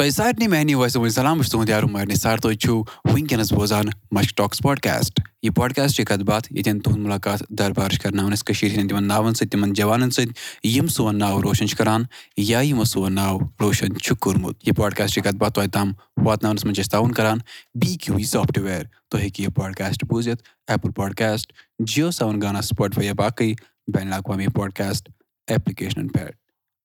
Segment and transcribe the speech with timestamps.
[0.00, 3.86] تۄہہِ سارنٕے میانہِ وۄنۍ سلام بہٕ چھُس تُہُنٛد یارو مارنہِ سر تُہۍ چھِو وٕنکیٚنس بوزان
[4.16, 8.44] مش ٹاکٕس پاڈکاسٹ یہِ پاڈکاسٹ چھِ کتھ باتھ ییٚتٮ۪ن تُہُنٛد مُلاقات دربار چھِ کرناوان أسۍ
[8.46, 10.32] کٔشیٖر ہِنٛدٮ۪ن تِمن ناوَن سۭتۍ تِمن جوانن سۭتۍ
[10.76, 12.04] یِم سون ناو روشن چھِ کران
[12.36, 15.92] یا یِمو سون ناو روشن چھُ کوٚرمُت یہِ پاڈکاسٹ چھِ کتھ باتھ توتہِ تام
[16.24, 17.38] واتناونس منٛز چھِ أسۍ تعاوُن کران
[17.80, 23.06] بی کیوٗ یی سافٹویر تُہۍ ہیٚکِو یہِ پاڈکاسٹ بوٗزِتھ ایپٕل پاڈکاسٹ جیو سیوَن گانا سُپاٹفاے
[23.06, 23.52] یا باقٕے
[23.94, 25.08] بین الاقوامی پاڈکاسٹ
[25.48, 26.36] ایپلِکیشنن پٮ۪ٹھ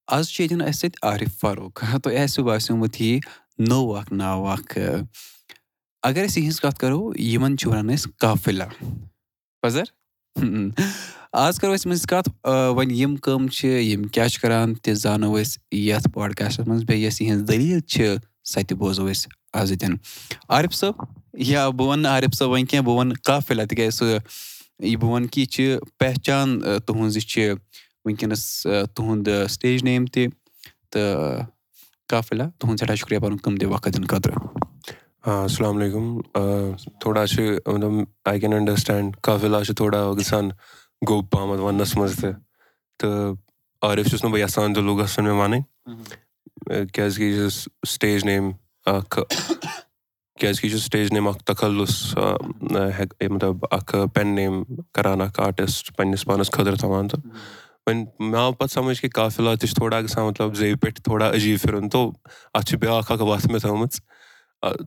[0.07, 1.79] آز چھُ ییٚتٮ۪ن اَسہِ سۭتۍ عارِف فاروق.
[2.03, 3.19] تۄہہِ آسِوٕ باسیومُت یہِ
[3.69, 4.77] نوٚو اکھ ناو اکھ
[6.03, 8.67] اگر أسۍ یِہنٛز کتھ کرو یِمن چھِ ونان أسۍ کافِلا
[9.61, 9.83] پزر
[11.45, 15.33] آز کرو أسۍ یِمن کتھ وۄنۍ یِم کٕم چھِ یِم کیاہ چھِ کران تہِ زانو
[15.35, 18.15] أسۍ یتھ پاڈکاسٹس منٛز بیٚیہِ یۄس یِہنٛز دٔلیٖل چھِ
[18.51, 19.95] سۄ تہِ بوزو أسۍ آز ییٚتٮ۪ن
[20.49, 21.03] عارِف صٲب
[21.33, 24.05] یا بہٕ ونہٕ نہٕ عارِف صٲب وۄنۍ کینٛہہ بہٕ وَنہٕ کافِلا تِکیازِ سُہ
[24.79, 27.53] یہِ بہٕ وَنہٕ کہِ یہِ چھِ پہچان تُہنٛز یہِ چھِ
[28.05, 28.45] وٕنکیٚنس
[28.95, 30.27] تُہُنٛد سِٹیج نیم تہِ
[30.91, 31.43] تہٕ
[32.09, 34.35] کافِلا تُہُنٛد سٮ۪ٹھاہ شُکریہ پَنُن کَم تہِ وقت دِنہٕ خٲطرٕ۔
[35.43, 36.05] السلام علیکُم۔
[37.01, 37.91] تھوڑا چھِ مطلب
[38.29, 40.49] آی کین اَنڈرسٹینٛڈ کافِلا چھِ تھوڑا گژھان
[41.07, 42.31] گوٚب پَہمَتھ وَننَس منٛز تہِ
[42.99, 43.33] تہٕ
[43.87, 45.61] عارِف چھُس نہٕ بہٕ یَژھان تیوٗتاہ گژھُن مےٚ وَنٕنۍ۔
[46.93, 48.51] کیازِ کہِ یہِ چھُ سِٹیج نیم
[48.85, 49.19] اکھ
[50.39, 55.95] کیازِ کہِ یہِ چھُ سِٹیج نیم اکھ تخلُس مطلب اکھ پین نیم کران اکھ آرٹِسٹ
[55.97, 57.21] پَنٕنِس پانَس خٲطرٕ تھاوان تہٕ
[57.87, 61.29] وۄنۍ مےٚ آو پَتہٕ سَمجھ کہِ کافِلا تہِ چھُ تھوڑا گژھان مطلب زیٚوِ پٮ۪ٹھ تھوڑا
[61.29, 62.11] عجیٖب پھِرُن تو
[62.53, 63.99] اَتھ چھِ بیاکھ اکھ وَتھ مےٚ تھٲومٕژ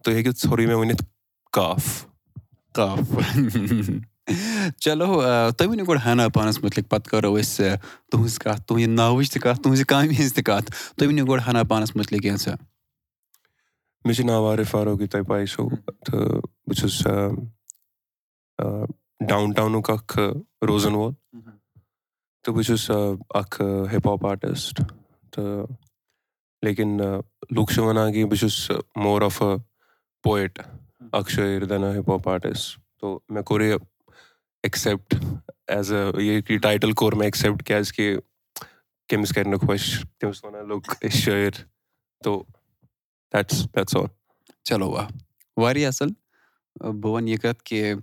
[0.02, 1.02] تُہۍ ہیٚکِو ژھوٚرُے مےٚ ؤنِتھ
[1.52, 2.06] کاف
[2.74, 2.98] کاف
[4.84, 5.06] چلو
[5.56, 7.76] تُہۍ ؤنِو گۄڈٕ ہنا پانَس مُتعلِق پَتہٕ کَرو أسۍ
[8.10, 11.62] تُہٕنٛز کَتھ تُہٕنٛدِ ناوٕچ تہِ کَتھ تُہٕنٛزِ کامہِ ہِنٛز تہِ کَتھ تُہۍ ؤنِو گۄڈٕ ہنا
[11.64, 12.54] پانَس مُتعلِق کینٛژھا
[14.04, 15.68] مےٚ چھُ ناو عارِف فاروق یہِ تۄہہِ پاے چھو
[16.04, 17.06] تہٕ بہٕ چھُس
[19.28, 20.18] ڈاوُن ٹاونُک اکھ
[20.68, 21.12] روزَن وول
[22.42, 22.90] تہٕ بہٕ چھُس
[23.40, 23.60] اکھ
[23.92, 24.80] ہِپ ہاپ آرٹِسٹ
[25.32, 25.66] تہٕ
[26.62, 26.98] لیکِن
[27.56, 28.70] لُکھ چھِ وَنان کہِ بہٕ چھُس
[29.04, 29.56] مور آف اَ
[30.22, 30.58] پویٹ
[31.12, 33.76] اکھ شٲعر دٮ۪ن اَ ہِپ ہاپ آرٹِسٹ تو مےٚ کوٚر یہِ
[34.62, 35.14] ایٚکسیٚپٹ
[35.68, 38.16] ایز اےٚ یہِ ٹایٹٕل کوٚر مےٚ ایٚکسیٚپٹ کیازِ کہِ
[39.08, 41.62] کٔمِس کَرِ نہٕ خۄش تٔمِس وَنان لُکھ أسۍ شٲعر
[42.24, 42.42] تو
[44.64, 45.08] چلو واہ
[45.56, 46.08] واریاہ اَصٕل
[46.80, 47.94] بہٕ وَنہٕ یہِ کَتھ کہِ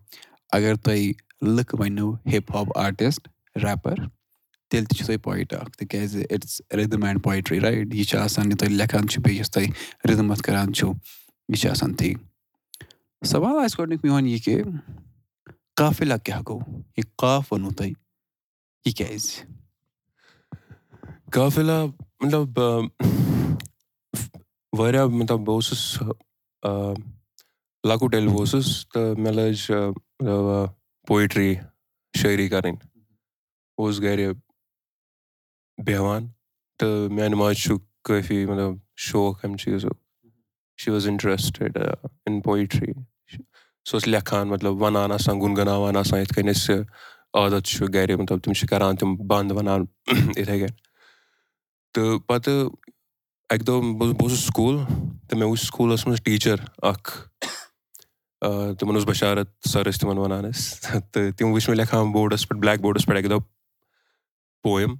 [0.51, 1.11] اَگر تۄہہِ
[1.41, 3.27] لُکھ وَنو ہِپ ہاپ آرٹِسٹ
[3.63, 3.95] ریپَر
[4.69, 8.45] تیٚلہِ تہِ چھُو تۄہہِ پویِٹ اکھ تِکیازِ it's rhythm and poetry right یہِ چھِ آسان
[8.51, 9.69] یہِ تُہۍ لیکھان چھِو بیٚیہِ یُس تۄہہِ
[10.09, 10.91] رِدٕم اَتھ کران چھِو
[11.49, 12.13] یہِ چھِ آسان تی۔
[13.31, 14.61] سوال آسہِ گۄڈٕنیُک میون یہِ کہِ
[15.77, 17.93] کافِلا کیاہ گوٚو؟ یہِ کاف ووٚنوُ تۄہہِ
[18.85, 19.25] یہِ کیازِ؟
[21.31, 21.83] کافِلا
[22.21, 22.59] مطلب
[24.77, 25.81] واریاہ مطلب بہٕ اوسُس
[27.87, 29.71] لۄکُٹ ییٚلہِ بہٕ اوسُس تہٕ مےٚ لٲج
[31.07, 31.53] پویٹری
[32.19, 34.31] شٲعری کَرٕنۍ۔ بہٕ اوسُس گرِ
[35.77, 36.27] بیٚہوان
[36.79, 38.73] تہٕ میانہِ ماجہِ چھُ کٲفی مطلب
[39.05, 39.97] شوق اَمہِ چیٖزُک۔
[40.81, 41.77] She was interested
[42.25, 42.91] in poetry
[43.87, 46.75] سُہ ٲس لیکھان مطلب وَنان آسان گُنگناوان آسان یِتھ کٔنۍ اَسہِ
[47.37, 49.81] عادت چھُ گرِ مطلب تِم چھِ کران تِم بنٛد وَنان
[50.37, 50.75] یِتھٕے کٔنۍ۔
[51.93, 52.69] تہٕ پَتہٕ
[53.49, 54.77] اَکہِ دۄہ بہٕ اوسُس سکوٗل
[55.27, 56.55] تہٕ مےٚ وٕچھ سکوٗلَس منٛز ٹیٖچَر
[56.89, 57.09] اَکھ
[58.79, 62.59] تِمَن اوس بَشارت سَر ٲسۍ تِمَن وَنان أسۍ۔ تہٕ تِم وٕچھ مےٚ لیکھان بوڈَس پٮ۪ٹھ
[62.61, 63.39] بٕلیک بوڈَس پٮ۪ٹھ اَکہِ دۄہ
[64.63, 64.95] پویِم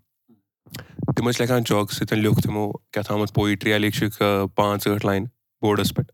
[1.16, 4.22] تِم ٲسۍ لیکھان چاکہٕ سۭتۍ لیوٚکھ تِمو کیٛاہ تھامَتھ پویٹرٛی لیکھِکھ
[4.56, 5.28] پانٛژھ ٲٹھ لاینہٕ
[5.62, 6.12] بوڈَس پٮ۪ٹھ۔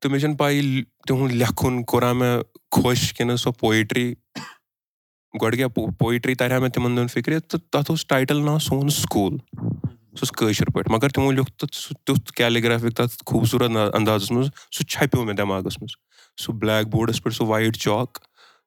[0.00, 2.40] تہٕ مےٚ چھَنہٕ پَیی تِہُنٛد لیکھُن کوٚرا مےٚ
[2.76, 4.12] خۄش کِنہٕ سۄ پویٹرٛی
[5.42, 5.68] گۄڈٕ کیٛاہ
[5.98, 10.20] پویٹرٛی تَرِ ہا مےٚ تِمَن دۄہَن فِکرِ تہٕ تَتھ اوس ٹایٹٕل ناو سون سکوٗل سُہ
[10.20, 14.84] اوس کٲشِر پٲٹھۍ۔ مگر تِمو لیوٚکھ تَتھ سُہ تیُتھ کیلِگرٛافِک تَتھ خوٗبصوٗرت اَندازَس منٛز سُہ
[14.84, 15.94] چھَپیو مےٚ دٮ۪ماغَس منٛز۔
[16.42, 18.18] سُہ بٕلیک بوڈَس پٮ۪ٹھ سُہ وایِٹ چاک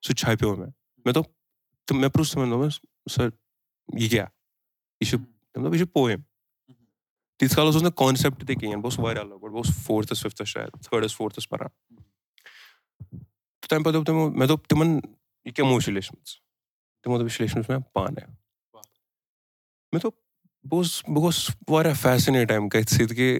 [0.07, 0.69] سُہ چھَپیو مےٚ۔
[1.05, 1.27] مےٚ دوٚپ
[1.87, 2.79] تہٕ مےٚ پرُٛژھ تِمَن دوٚپمَس
[3.15, 3.29] سَر
[3.99, 4.27] یہِ کیٛاہ
[5.01, 5.17] یہِ چھُ
[5.53, 6.19] تٔمۍ دوٚپ یہِ چھُ پویِم
[7.39, 10.47] تیٖتِس کالَس اوس نہٕ کانسیپٹ تہِ کِہیٖنۍ بہٕ اوسُس واریاہ لۄکُٹ بہٕ اوسُس فورتھَس فِفتھَس
[10.47, 11.69] شاید تھٲڈَس فورتھَس پَران
[13.61, 14.99] تہٕ تَمہِ پَتہٕ دوٚپ تِمو مےٚ دوٚپ تِمَن
[15.45, 16.35] یہِ کَمو چھِ لیچھمٕژ
[17.03, 18.25] تِمو دوٚپ یہِ چھِ لیچھمٕژ مےٚ پانَے
[19.91, 20.13] مےٚ دوٚپ
[20.65, 23.39] بہٕ اوسُس بہٕ گوٚوُس واریاہ فیسِنیٹ اَمہِ کَتھِ سۭتۍ کہِ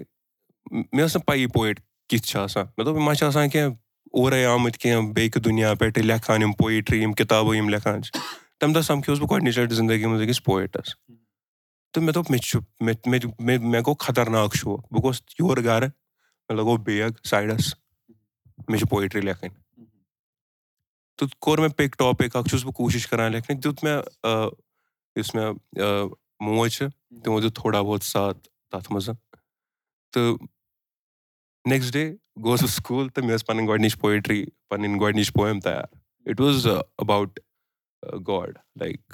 [0.72, 3.74] مےٚ ٲس نہٕ پَیی پویِٹ کِتھ چھِ آسان مےٚ دوٚپ یِم ما چھِ آسان کینٛہہ
[4.14, 8.20] اورَے آمٕتۍ کینٛہہ بیٚکہِ دُنیا پٮ۪ٹھٕ لیکھان یِم پویٹرٛی یِم کِتابہٕ یِم لیکھان چھِ
[8.60, 10.96] تَمہِ دۄہ سَمکھیوُس بہٕ گۄڈنِچ لَٹہِ زندگی منٛز أکِس پویٹَس
[11.94, 15.90] تہٕ مےٚ دوٚپ مےٚ چھُ مےٚ گوٚو خطرناک شوق بہٕ گوٚوُس یورٕ گَرٕ
[16.50, 17.74] مےٚ لَگوو بیگ سایڈَس
[18.68, 19.50] مےٚ چھِ پویٹرٛی لیکھٕنۍ
[21.18, 24.02] تہٕ کوٚر مےٚ پِک ٹاپِک اَکھ چھُس بہٕ کوٗشِش کَران لیکھنٕچ دیُت مےٚ
[25.16, 25.54] یُس مےٚ
[26.40, 26.88] موج چھِ
[27.24, 29.10] تِمو دیُت تھوڑا بہت ساتھ تَتھ منٛز
[30.14, 30.36] تہٕ
[31.66, 32.12] نیکٕسٹ ڈے
[32.44, 35.84] گوٚوُس بہٕ سکوٗل تہٕ مےٚ ٲس پَنٕنۍ گۄڈنِچ پویٹرٛی پَنٕنۍ گۄڈنِچ پویم تیار
[36.26, 36.68] it was
[36.98, 37.40] about
[38.28, 39.14] God like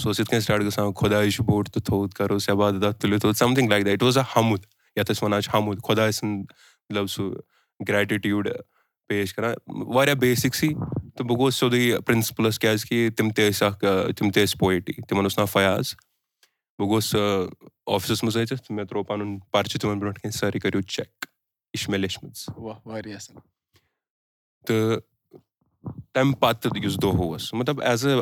[0.00, 3.36] سُہ اوس یِتھ کٔنۍ سٹاٹ گژھان خۄداے چھُ بوٚڑ تہٕ تھوٚد کَروس عبادت تُلِو تھوٚد
[3.36, 6.52] something like that it was a حمُد یَتھ أسۍ وَنان چھِ حمُد خۄداے سُنٛد
[6.90, 7.30] مطلب سُہ
[7.88, 8.48] گریٹِٹیوٗڈ
[9.08, 13.84] پیش کران واریاہ بیسِکسٕے تہٕ بہٕ گوٚوُس سیوٚدُے پرنسپٕلَس کیازِ کہِ تِم تہِ ٲسۍ اکھ
[14.16, 15.94] تِم تہِ ٲسۍ پویٹٕے تِمن اوس ناو فیاض
[16.78, 17.14] بہٕ گوٚوُس
[17.86, 21.26] آفسَس منٛز أژِتھ تہٕ مےٚ تروو پَنُن پَرچہِ تِمن برونٛٹھ کَنۍ سٲری کٔرِو چیک
[21.74, 22.48] یہِ چھِ مےٚ لیچھمٕژ
[24.66, 25.00] تہٕ
[26.14, 28.14] تَمہِ پَتہٕ یُس دۄہ اوس۔ مطلب ایز اے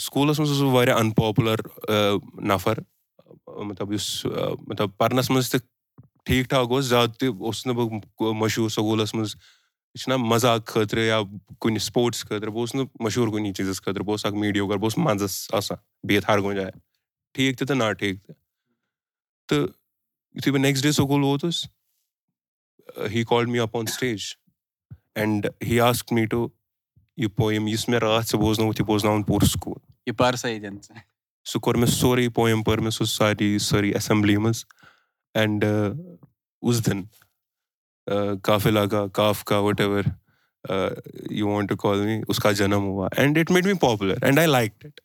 [0.00, 1.58] سکوٗلَس منٛز اوسُس بہٕ واریاہ اَنپاپُلر
[2.48, 2.78] نَفر۔
[3.66, 4.24] مطلب یُس
[4.68, 5.60] مطلب پَرنَس منٛز تہِ
[6.24, 9.34] ٹھیٖک ٹھاک اوس زیادٕ تہِ اوسُس نہٕ بہٕ مشہوٗر سکوٗلَس منٛز۔
[9.94, 11.20] یہِ چھُنہ مَزاق خٲطرٕ یا
[11.60, 14.84] کُنہِ سپوٹٕس خٲطرٕ بہٕ اوسُس نہٕ مشہوٗر کُنہِ چیٖزَس خٲطرٕ بہٕ اوسُس اکھ میٖڈیوکَر بہٕ
[14.84, 16.72] اوسُس منٛزَس آسان بِہِتھ ہر کُنہِ جایہِ۔
[17.34, 18.34] ٹھیٖک تہِ تہٕ نا ٹھیٖک تہِ۔
[19.48, 19.66] تہٕ
[20.34, 21.64] یِتھُے بہٕ نیکٕسٹ ڈے سکوٗل ووتُس
[23.10, 24.20] he called me up on stage
[25.14, 26.46] and he ask me to
[27.18, 30.12] یہِ پویم یُس مےٚ راتھ ژٕ بوزنووُتھ یہِ بوزناوُن پوٗرٕ سکوٗل
[31.44, 34.64] سُہ کوٚر مےٚ سورُے پویم پٔر مےٚ سُہ ساری سٲری ایسمبلی منٛز
[35.34, 35.64] اینڈ
[39.12, 40.02] کاف کا whatever
[41.30, 44.46] you want call me اُس کا جنم ہوا and it made me popular and I
[44.46, 45.00] like it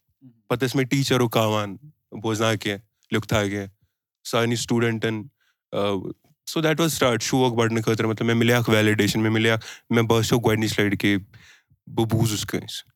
[0.47, 1.75] پَتہٕ ٲسۍ مےٚ ٹیٖچَر رُکاوان
[2.21, 2.79] بوزناو کینٛہہ
[3.11, 3.67] لیُکھتا کینٛہہ
[4.31, 5.21] سارنٕے سٹوٗڈَنٹَن
[6.47, 9.65] سو دیٹ واز سٹاٹ شوق بَڑنہٕ خٲطرٕ مطلب مےٚ مِلے اکھ ویلِڈیشَن مےٚ مِلے اکھ
[9.89, 11.17] مےٚ باسیٚو گۄڈنِچ لَٹہِ کہِ
[11.87, 12.91] بہٕ بوٗزُس کٲنٛسہِ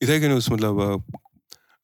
[0.00, 0.74] یِتھَے کٔنۍ اوس مطلب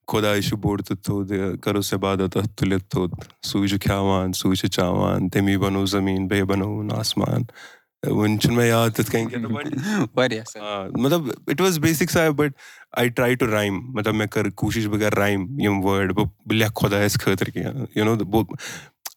[0.06, 3.11] خۄداے چھُ بوٚڑ تہٕ تھوٚد کَرو سا عبادت تَتھ تُلِتھ تھوٚد
[3.46, 7.43] سُے چھُ کھٮ۪وان سُے چھُ چاوان تٔمی بَنوو زٔمیٖن بیٚیہِ بَنووُن آسمان
[8.06, 12.52] وٕنہِ چھُنہٕ مےٚ یاد تِتھ کٔنۍ کینٛہہ مطلب اِٹ واز بیسِک سا but
[12.96, 16.56] I try to rhyme مطلب مےٚ کٔر کوٗشِش بہٕ کَرٕ رایِم یِم وٲڈ بہٕ بہٕ
[16.56, 18.14] لیکھٕ خۄدایَس خٲطرٕ کینٛہہ یوٗ نو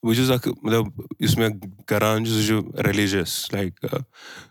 [0.03, 0.85] بہٕ چھُس اکھ مطلب
[1.19, 1.49] یُس مےٚ
[1.91, 3.85] گران چھُ سُہ چھُ ریٚلِجَس لایک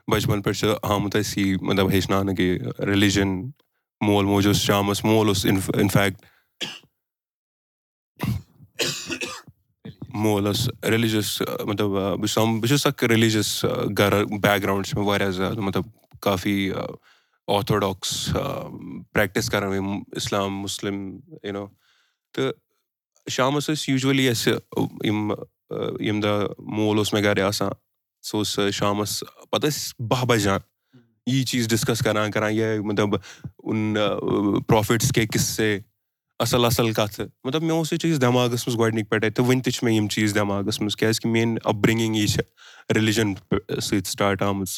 [0.08, 3.28] بَچپَن پٮ۪ٹھ چھُ آمُت اَسہِ یی مطلب ہیٚچھناونہٕ کہِ ریٚلِجَن
[4.06, 6.24] مول موج اوس شامَس مول اوس اِنفیکٹ
[10.14, 13.64] مول اوس ریٚلِجَس مطلب بہٕ چھُس بہٕ چھُس اکھ ریٚلِجَس
[13.98, 15.84] گرٕ بیک گراوُنٛڈ چھُ مےٚ واریاہ زیادٕ مطلب
[16.20, 16.70] کافی
[17.46, 18.28] آرتھوڈاکٕس
[19.12, 21.18] پرٛٮ۪کٹِس کَران یِم اِسلام مُسلِم
[22.32, 22.52] تہٕ
[23.28, 24.52] شامَس ٲسۍ یوٗجؤلی اَسہِ
[25.04, 25.30] یِم
[26.00, 27.68] ییٚمہِ دۄہ مول اوس مےٚ گرِ آسان
[28.22, 30.58] سُہ اوس شامَس پَتہٕ ٲسۍ باہ بَجان
[31.26, 33.08] یی چیٖز ڈِسکَس کَران کَران یہِ مطلب
[34.66, 35.78] پرٛافِٹٕس کے قِصے
[36.38, 39.72] اَصٕل اَصٕل کَتھٕ مطلب مےٚ اوس یہِ چیٖز دٮ۪ماغَس منٛز گۄڈنِکۍ پٮ۪ٹھَے تہٕ وٕنہِ تہِ
[39.72, 42.40] چھِ مےٚ یِم چیٖز دٮ۪ماغَس منٛز کیٛازِکہِ میٛٲنۍ اَپبرٛنٛگِنٛگ یہِ چھِ
[42.94, 43.34] ریٚلِجَن
[43.82, 44.68] سۭتۍ سٹاٹ آمٕژ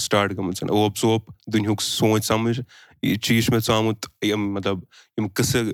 [0.00, 2.60] سٹاٹ گٔمٕژ اوپ ژوٚپ دُنیُہُک سونٛچ سَمٕجھ
[3.02, 4.78] یہِ چیٖز چھُ مےٚ ژامُت یِم مطلب
[5.16, 5.72] یِم قٕصہٕ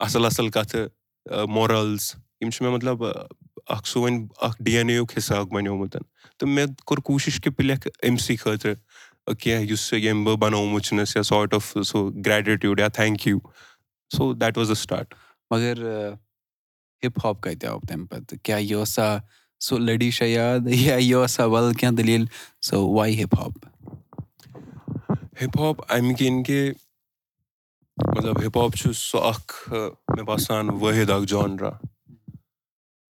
[0.00, 4.96] اَصٕل اَصٕل کَتھٕ مورَلٕز یِم چھِ مےٚ مطلب اَکھ سُہ وۄنۍ اَکھ ڈی اٮ۪ن اے
[4.96, 5.96] یُک حِصہٕ اَکھ بَنیومُت۔
[6.38, 8.74] تہٕ مےٚ کوٚر کوٗشِش کہِ بہٕ لیکھٕ أمۍ خٲطرٕ
[9.40, 13.38] کینٛہہ یُس ییٚمۍ بہٕ بَنومُت چھُنَس یا ساٹ آف سُہ گریٹِٹیوٗڈ یا thank you
[14.16, 15.14] so that was the start
[15.50, 15.82] مگر
[17.04, 19.16] ہِپ ہاپ کَتہِ آو تَمہِ پَتہٕ؟ کیٛاہ یہِ اوسا
[19.60, 22.24] سُہ لٔڈی شاہ یاد یا یہِ اوسا وَل کینٛہہ دٔلیٖل؟
[22.62, 23.66] So why hip hop
[25.42, 26.72] hip hop اَمہِ کِنۍ کہِ
[28.04, 29.72] مطلب ہِپ ہاپ چھُ سُہ اکھ
[30.16, 31.70] مےٚ باسان وٲحِد اکھ جانرا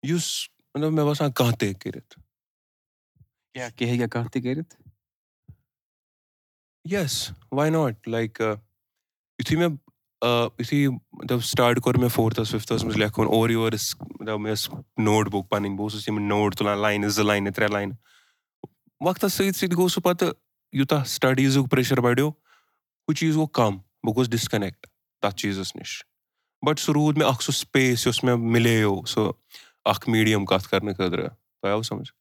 [0.04, 0.28] یُس
[0.76, 1.92] مطلب مےٚ باسان کانٛہہ تہِ ہیٚکہِ
[4.44, 4.76] کٔرِتھ
[6.92, 9.70] یَس واے ناٹ لایک یِتھُے مےٚ
[10.60, 14.70] یِتھُے مطلب سٹاٹ کوٚر مےٚ فورتھَس فِفتھَس منٛز لیکھُن اورٕ یورٕ ٲسۍ مطلب مےٚ ٲس
[14.98, 17.96] نوٹ بُک پَنٕنۍ بہٕ اوسُس یِم نوٹ تُلان لاینہٕ زٕ لاینہٕ ترٛےٚ لاینہٕ
[19.02, 20.34] وقتَس سۭتۍ سۭتۍ گوٚو سُہ پَتہٕ
[20.74, 24.88] یوٗتاہ سٹڈیٖزُک پریشَر بَڑیو ہُہ چیٖز گوٚو کَم بہٕ گوٚوُس ڈِسکَنیکٹ
[25.22, 26.02] تَتھ چیٖزَس نِش
[26.66, 29.32] بَٹ سُہ روٗد مےٚ اکھ سُہ سپیس یۄس مےٚ مِلیو سُہ
[29.86, 31.30] اکھ میٖڈیَم کَتھ کَرنہٕ خٲطرٕ
[31.62, 32.12] تۄہہِ آو سَمٕجھ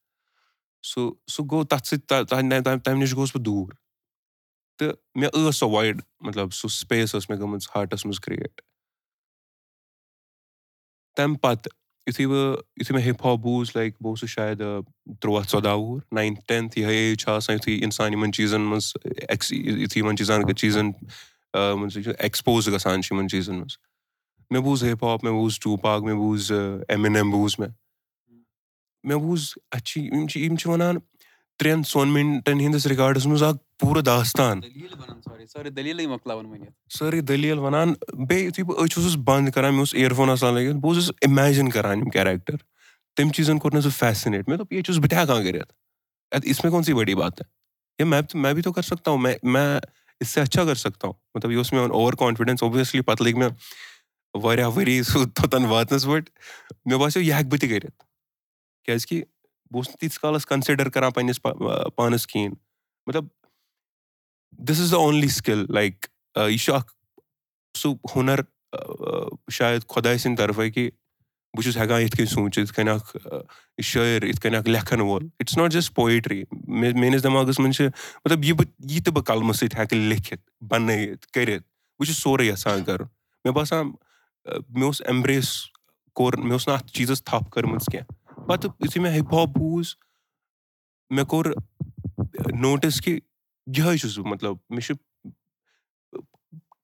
[0.82, 2.24] سُہ سُہ گوٚو تَتھ سۭتۍ
[2.84, 3.74] تَمہِ نِش گوٚوُس بہٕ دوٗر
[4.78, 8.60] تہٕ مےٚ ٲس سۄ وایِڈ مطلب سُہ سپیس ٲس مےٚ گٔمٕژ ہاٹَس منٛز کِرٛییٹ
[11.16, 11.72] تَمہِ پَتہٕ
[12.06, 14.58] یُتھُے بہٕ یُتھُے مےٚ ہِپ ہاپ بوٗز لایِک بہٕ اوسُس شاید
[15.20, 19.52] تُرٛواہ ژۄداہ وُہُر ناینتھ ٹٮ۪نتھ یِہوٚے ایج چھِ آسان یُتھُے اِنسان یِمَن چیٖزَن منٛز ایٚکٕس
[19.52, 20.90] یُتھُے یِمَن چیٖزَن چیٖزَن
[21.54, 23.76] ایٚکٕسپوز گژھان چھِ یِمَن چیٖزَن منٛز
[24.50, 27.68] مےٚ بوٗز ہِپ ہاپ مےٚ بوٗز ٹوٗپاک مےٚ بوٗز اٮ۪م اٮ۪ن اٮ۪م بوٗز مےٚ
[29.04, 30.96] مےٚ بوٗز اَتہِ چھِ یِم چھِ یِم چھِ وَنان
[31.58, 34.60] ترٛٮ۪ن ژۄن مِنٹَن ہِنٛدِس رِکاڈَس منٛز اکھ پوٗرٕ داستان
[36.88, 37.92] سٲرٕے دٔلیٖل وَنان
[38.28, 41.68] بیٚیہِ یُتھُے بہٕ أچھ اوسُس بنٛد کَران مےٚ اوس اِیرفون آسان لٲگِتھ بہٕ اوسُس اِمیجِن
[41.70, 42.56] کَران یِم کیریکٹَر
[43.16, 45.72] تٔمۍ چیٖزَن کوٚر نہٕ سُہ فیسِنیٹ مےٚ دوٚپ یہِ چھُس بہٕ تہِ ہٮ۪کان کٔرِتھ
[46.42, 49.78] اِس میں کون سی بٔڈی بات ہے میں میں بھی تو کَر سکتا ہوں میں
[50.20, 53.50] اچھا کر سکتا ہوں مطلب یہِ اوس میون اوٚوَر کانفِڈٮ۪نٕس اوبویسلی پَتہٕ لٔگۍ مےٚ
[54.42, 55.02] واریاہ ؤری
[55.34, 56.30] توٚتَن واتنَس پٮ۪ٹھ
[56.84, 58.04] مےٚ باسیٚو یہِ ہٮ۪کہٕ بہٕ تہِ کٔرِتھ
[58.84, 59.22] کیٛازِکہِ
[59.70, 61.42] بہٕ اوسُس نہٕ تیٖتِس کالَس کَنسِڈَر کَران پنٛنِس
[61.96, 62.54] پانَس کِہیٖنۍ
[63.06, 63.24] مطلب
[64.68, 66.06] this is the only skill like
[66.36, 66.92] یہِ چھُ اکھ
[67.78, 68.40] سُہ ہُنَر
[69.50, 70.90] شاید خۄداے سٕنٛدِ طرفہٕ کہِ
[71.54, 75.26] بہٕ چھُس ہٮ۪کان یِتھ کٔنۍ سوٗنٛچِتھ یِتھ کٔنۍ اکھ شٲعر یِتھ کٔنۍ اکھ لیکھن وول
[75.38, 77.86] اِٹٕس ناٹ جسٹ پویٹری میٲنِس دٮ۪ماغس منٛز چھِ
[78.24, 81.64] مطلب یہِ بہٕ یہِ تہِ بہٕ قلمہٕ سۭتۍ ہٮ۪کہٕ لیکھِتھ بَنٲیِتھ کٔرِتھ
[81.98, 83.06] بہٕ چھُس سورُے یَژھان کَرُن
[83.44, 83.86] مےٚ باسان
[84.68, 85.48] مےٚ اوس ایمبریس
[86.14, 89.86] کوٚر مےٚ اوس نہٕ اَتھ چیٖزَس تھپھ کٔرمٕژ کیٚنٛہہ پَتہٕ یِتھُے مےٚ ہِپ ہاپ بوٗز
[91.10, 91.46] مےٚ کوٚر
[92.60, 93.18] نوٹِس کہِ
[93.76, 94.94] یِہوے چھُس بہٕ مطلب مےٚ چھُ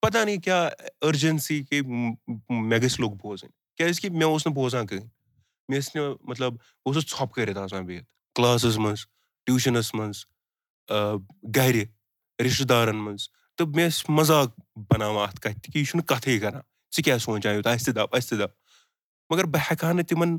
[0.01, 0.71] پَتہ نٕے کیاہ
[1.03, 1.81] أرجنسی کہِ
[2.49, 5.09] مےٚ گژھِ لُکھ بوزٕنۍ کیازِ کہِ مےٚ اوس نہٕ بوزان کٕہٕنۍ
[5.69, 8.05] مےٚ ٲسۍ نہٕ مطلب بہٕ اوسُس ژھۄپہٕ کٔرِتھ آسان بِہِتھ
[8.35, 9.07] کٕلاسَس منٛز
[9.47, 10.25] ٹیوٗشنَس منٛز
[11.57, 11.85] گرِ
[12.45, 14.51] رِشتہٕ دارَن منٛز تہٕ مےٚ ٲسۍ مَزاق
[14.91, 16.61] بَناوان اَتھ کَتھِ کہِ یہِ چھُنہٕ کَتھٕے کَران
[16.97, 18.51] ژٕ کیٛاہ سونٛچان یوٗتاہ اَسہِ تہِ دَپ اَسہِ تہِ دَپ
[19.31, 20.37] مگر بہٕ ہٮ۪کہٕ ہا نہٕ تِمَن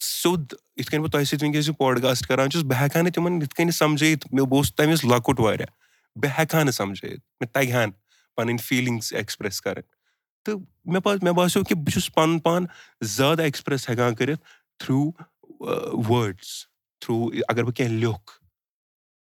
[0.00, 3.12] سیوٚد یِتھ کٔنۍ بہٕ تۄہہِ سۭتۍ وٕنکیٚس یہِ پاڈکاسٹ کَران چھُس بہٕ ہٮ۪کہٕ ہا نہٕ
[3.12, 5.72] تِمَن یِتھ کٔنۍ سَمجھٲیِتھ مےٚ بہٕ اوسُس تَمہِ وِزِ لۄکُٹ واریاہ
[6.16, 7.94] بہٕ ہٮ۪کہٕ ہا نہٕ سَمجھٲیِتھ مےٚ تَگہِ ہا نہٕ
[8.36, 9.99] پَنٕنۍ فیٖلِنٛگٕس ایٚکٕسپرٛیس کَرٕنۍ
[10.44, 12.66] تہٕ مےٚ پَزِ مےٚ باسیٚو کہِ بہٕ چھُس پَنُن پان
[14.16, 14.42] کٔرِتھ
[14.78, 15.10] تھرٛوٗ
[16.08, 16.50] وٲڈٕس
[17.00, 18.32] تھرٛوٗ اَگر بہٕ کیٚنٛہہ لیوٚکھ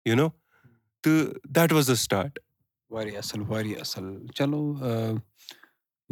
[0.06, 0.28] یوٗ نو
[1.02, 2.40] تہٕ دیٹ واز دَ سٹاٹ
[2.90, 4.62] واریاہ اَصٕل واریاہ اَصٕل۔ چلو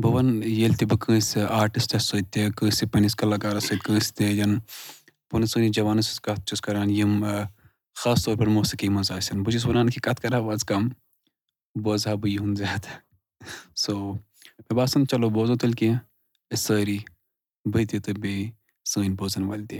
[0.01, 4.33] بہٕ وَنہٕ ییٚلہِ تہِ بہٕ کٲنٛسہِ آرٹِسٹَس سۭتۍ تہِ کٲنٛسہِ پنٕنِس کَلاکارَس سۭتۍ کٲنٛسہِ تہِ
[4.39, 4.59] یَن
[5.29, 7.25] پَنُن سٲنِس جوانَس سٕنٛز کَتھ چھُس کَران یِم
[8.01, 10.89] خاص طور پَر موسیٖقی منٛز آسن بہٕ چھُس وَنان کہِ کَتھ کَرٕ ہا آز کَم
[11.83, 12.89] بوزٕ ہا بہٕ یِہُنٛد زیادٕ۔
[13.83, 14.13] سو
[14.69, 16.97] مےٚ باسان چلو بوزو تیٚلہِ کینٛہہ سٲری
[17.71, 18.51] بہٕ تہِ تہٕ بیٚیہِ
[18.89, 19.79] سٲنۍ بوزَن وٲلۍ تہِ۔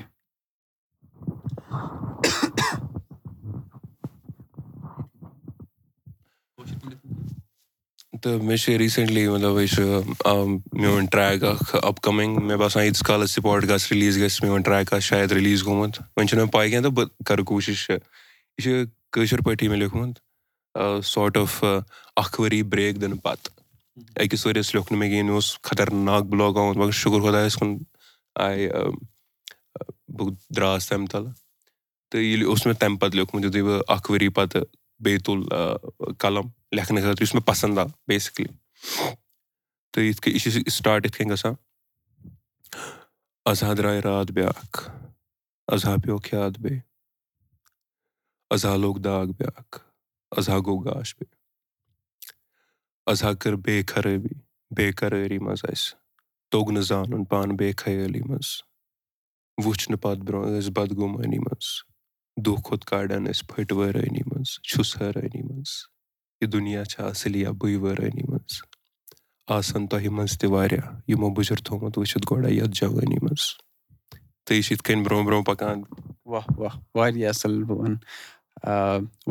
[8.22, 9.84] تہٕ مےٚ چھِ ریٖسنٛٹلی مطلب یہِ چھُ
[10.82, 15.08] میون ٹرٛیک اَکھ اَپکَمِنٛگ مےٚ باسان ییٖتِس کالَس یہِ پاڈکاسٹ رِلیٖز گژھِ میون ٹرٛیک آسہِ
[15.10, 18.00] شاید رِلیٖز گوٚمُت۔ وۄنۍ چھُنہٕ مےٚ پَے کینٛہہ تہٕ بہٕ کَرٕ کوٗشِش یہِ۔
[18.64, 20.20] چھُ کٲشِر پٲٹھی مےٚ لیوٗکھمُت
[21.06, 21.64] ساٹ آف
[22.16, 23.61] اَکھ ؤری برٛیک دِنہٕ پَتہٕ
[23.98, 27.78] أکِس ؤرِیَس لیوٚکھ نہٕ مےٚ کِہیٖنۍ مےٚ اوس خطرناک بٕلاک آمُت مگر شُکُر خۄدایَس کُن
[28.46, 28.70] آے
[30.18, 31.34] بہٕ درٛاس تَمہِ تَلہٕ
[32.10, 34.64] تہٕ ییٚلہِ اوس مےٚ تَمہِ پَتہٕ لیوٗکھمُت یُتھُے بہٕ اَکھ ؤری پَتہٕ
[35.04, 35.44] بیٚیہِ تُل
[36.20, 38.46] قلم لیکھنہٕ خٲطرٕ یُس مےٚ پَسنٛد آو بیسِکلی
[39.92, 41.54] تہٕ یِتھ کٔنۍ یہِ چھِ سٹاٹ یِتھ کٔنۍ گژھان
[43.52, 44.90] اَزا درٛاے راتھ بیٛاکھ
[45.74, 46.82] اَزا پیوٚو کھیٛاد بیٚیہِ
[48.50, 49.80] اَزا لوٚگ داگ بیٛاکھ
[50.38, 51.41] اَزا گوٚو گاش بیٚیہِ
[53.12, 54.34] اَزا کٔر بے خرٲبی
[54.76, 55.96] بے قرٲری منٛز اَسہِ
[56.52, 58.50] توٚگ نہٕ زانُن پانہٕ بے خیٲلی منٛز
[59.66, 61.68] وٕچھ نہٕ پَتہٕ برونٛہہ ٲسۍ بدگُمٲنی منٛز
[62.46, 65.72] دۄہ کھۄتہٕ کَڑان أسۍ پھٔٹۍ وٲرٲنی منٛز چھُس حٲرٲنی منٛز
[66.42, 68.54] یہِ دُنیا چھا اَصٕل یا بٕے وٲرٲنی منٛز
[69.58, 73.44] آسان تۄہہِ منٛز تہِ واریاہ یِمو بٕجِر تھوٚمُت وٕچھِتھ گۄڈَے یَتھ جوٲنی منٛز
[74.46, 75.78] تہٕ یہِ چھِ یِتھ کٔنۍ برونٛہہ برونٛہہ پَکان
[76.32, 78.00] واہ واہ واریاہ اَصٕل بہٕ وَنہٕ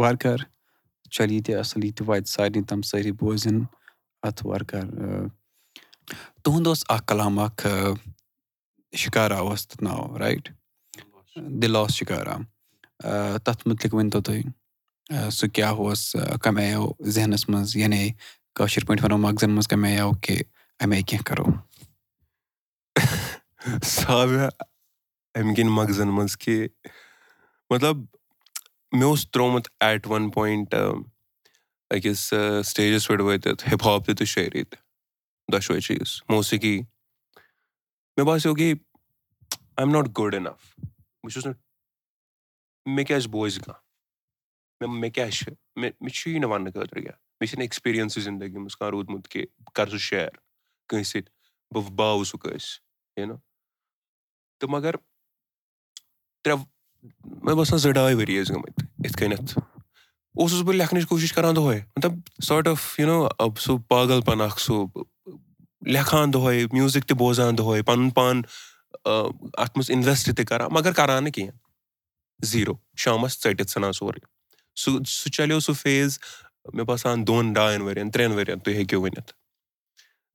[0.00, 0.44] وارٕ کارٕ
[1.14, 3.57] چَلہِ یہِ تہِ اَصٕل یہِ تہِ واتہِ سارنٕے تام سٲری بوزن
[4.26, 4.88] اَتھ وارٕ کارٕ
[6.43, 7.67] تُہُنٛد اوس اَکھ کَلام اَکھ
[9.02, 10.49] شِکارا اوس تَتھ ناو رایٹ؟
[11.62, 12.37] دِل اوس شِکارا
[13.45, 14.43] تَتھ مُتعلِق ؤنۍتو تُہۍ
[15.37, 16.02] سُہ کیٛاہ اوس
[16.43, 18.02] کَمہِ آیو ذہنَس منٛز؟ یعنی
[18.55, 20.37] کٲشِر پٲٹھۍ وَنو مغزَن منٛز کَمہِ آو کہِ
[20.81, 21.47] اَمہِ آیہِ کیٚنٛہہ کَرو؟
[23.93, 24.49] سُہ آو مےٚ
[25.35, 26.69] اَمہِ کِنۍ مغزَن منٛز کہِ
[27.71, 27.97] مطلب
[28.92, 30.75] مےٚ اوس ترٛوومُت ایٹ وَن پویِنٛٹ
[31.90, 32.20] أکِس
[32.64, 34.78] سِٹیجَس پٮ۪ٹھ وٲتِتھ ہِپ ہاپ تہِ تہٕ شٲعری تہِ
[35.52, 36.80] دۄشوَے چیٖز موسیٖقی۔
[38.16, 40.75] مےٚ باسیٚو کہِ I am not good enough
[41.23, 41.54] بہٕ چھُس نہٕ
[42.87, 47.49] مےٚ کیازِ بوزِ کانٛہہ؟ مےٚ کیاہ چھِ؟ مےٚ مےٚ چھُیی نہٕ وَننہٕ خٲطرٕ کیٚنٛہہ۔ مےٚ
[47.49, 50.28] چھِنہٕ ایٚکٕسپیٖریَنسٕے زندگی منٛز کانٛہہ روٗدمُت کہِ بہٕ کَرٕ سُہ شِیر
[50.88, 51.32] کٲنٛسہِ سۭتۍ
[51.75, 52.80] بہٕ باوٕ سُہ کٲنٛسہِ
[53.16, 53.37] یہِ نو
[54.59, 54.94] تہٕ مگر
[56.44, 56.64] ترٛےٚ
[57.02, 59.59] مےٚ باسان زٕ ڈاے ؤری ٲسۍ گٔمٕتۍ یِتھ کٔنٮ۪تھ۔
[60.38, 62.12] اوسُس بہٕ لیکھنٕچ کوٗشِش کَران دۄہَے مطلب
[62.47, 63.28] ساٹ آف یوٗ نو
[63.64, 64.87] سُہ پاگل پَن اَکھ سُہ
[65.95, 68.42] لیکھان دۄہَے میوٗزِک تہِ بوزان دۄہَے پَنُن پان
[69.04, 71.57] اَتھ منٛز اِنویسٹ تہِ کَران مگر کَران نہٕ کِہیٖنۍ
[72.50, 74.21] زیٖرو شامَس ژٔٹِتھ ژھٕنان سورُے۔
[74.83, 76.19] سُہ چَلیو سُہ فیز
[76.75, 79.33] مےٚ باسان دۄن ڈاین ؤرِیَن ترٛٮ۪ن ؤرِیَن تُہۍ ہیٚکِو ؤنِتھ۔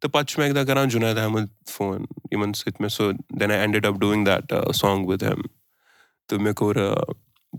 [0.01, 4.53] تہٕ پَتہٕ چھُ مےٚ اَکہِ دۄہ کَران جُنید احمد فون یِمَن سۭتۍ up doing that
[4.75, 5.41] song with him
[6.27, 6.75] تہٕ مےٚ کوٚر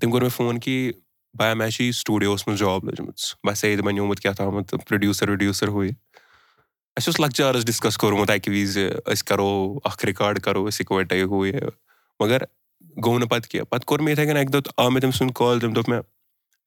[0.00, 0.92] تٔمۍ کوٚر مےٚ فون کہِ
[1.38, 5.68] بیا مےٚ چھِ یہِ سٹوٗڈیوَس منٛز جاب لٔجمٕژ بَس سید بَنیومُت کیٛاہ تامَتھ پرٛوڈیوٗسَر وُڈیوٗسَر
[5.68, 5.92] ہُہ یہِ
[6.96, 11.46] اَسہِ اوس لۄکچارَس ڈِسکَس کوٚرمُت اَکہِ وِزِ أسۍ کَرو اَکھ رِکاڈ کَرو أسۍ اِکوَٹَے ہُہ
[11.46, 11.68] یہِ
[12.20, 12.42] مگر
[13.04, 15.32] گوٚو نہٕ پَتہٕ کینٛہہ پَتہٕ کوٚر مےٚ یِتھَے کٔنۍ اَکہِ دۄہ آو مےٚ تٔمۍ سُنٛد
[15.34, 16.00] کال تٔمۍ دوٚپ مےٚ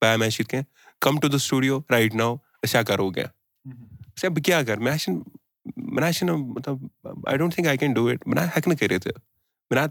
[0.02, 0.64] بیا مےٚ چھِ یِتھ کٔنۍ
[1.02, 3.30] کَم ٹُو دَ سٹوٗڈیو رایٹ ناو أسۍ ہا کَرو کینٛہہ
[4.24, 5.22] ہا بہٕ کیٛاہ کَرٕ مےٚ چھِنہٕ
[5.78, 6.78] مےٚ نہ چھِنہٕ مطلب
[7.28, 9.88] I don't think I can do it بہٕ نہ ہٮ۪کہٕ نہٕ کٔرِتھ مےٚ نہٕ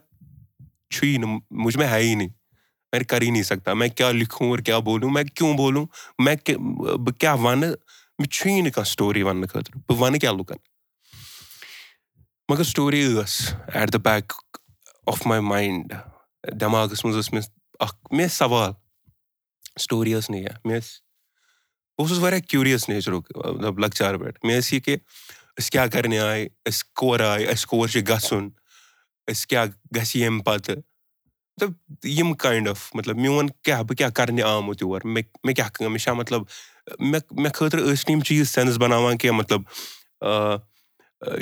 [1.76, 5.84] مےٚ کَر نی سَکتا مےٚ کیٛاہ لیکھوٗ اور کیٛاہ بولوٗ مےٚ کیوں بولوٗ
[6.18, 7.70] بہٕ کیٛاہ وَنہٕ
[8.18, 10.56] مےٚ چھُیی نہٕ کانٛہہ سٹوری وَننہٕ خٲطرٕ بہٕ وَنہٕ کیٛاہ لُکَن
[12.48, 14.32] مگر سٹوری ٲس at the back
[15.06, 15.92] of my mind
[16.60, 17.42] دٮ۪ماغَس منٛز ٲس مےٚ
[17.80, 18.72] اَکھ مےٚ ٲسۍ سوال
[19.80, 21.00] سٹوری ٲس نہٕ کینٛہہ مےٚ ٲسۍ
[21.98, 23.38] بہٕ اوسُس واریاہ کیوٗریَس نیچرُک
[23.78, 24.96] لۄکچار پٮ۪ٹھ مےٚ ٲسۍ یہِ کہِ
[25.58, 26.18] أسۍ کیٛاہ کَرنہِ
[28.08, 28.48] گژھُن
[29.30, 29.66] أسۍ کیٛاہ
[29.96, 30.76] گژھِ ییٚمہِ پَتہٕ؟
[31.56, 35.70] مطلب یِم کاینڈ آف مطلب میون کیٛاہ بہٕ کیٛاہ کَرنہِ آمُت یور؟ مےٚ مےٚ کیٛاہ
[35.74, 36.42] کٲم؟ مےٚ چھا مطلب
[36.98, 39.60] مےٚ مےٚ خٲطرٕ ٲسۍ نہٕ یِم چیٖز سٮ۪نٕس بَناوان کینٛہہ مطلب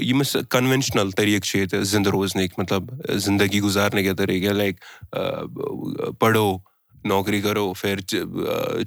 [0.00, 2.82] یِم أسۍ کَنوٮ۪نشنَل طٔریٖقہٕ چھِ ییٚتہِ زِندٕ روزنٕکۍ مطلب
[3.26, 4.84] زندگی گُزارنے کے طٔریٖقہٕ لایِک
[6.20, 6.56] پَرو
[7.04, 8.00] نوکری کَرو پھر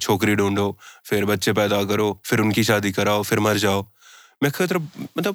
[0.00, 0.72] چھوکری ڈونٛڈو
[1.08, 3.82] پھر بَچے پیدا کَرو پھر اُن کی شادی کَراو پھر مَر جاو
[4.40, 4.82] مےٚ خٲطرٕ
[5.16, 5.34] مطلب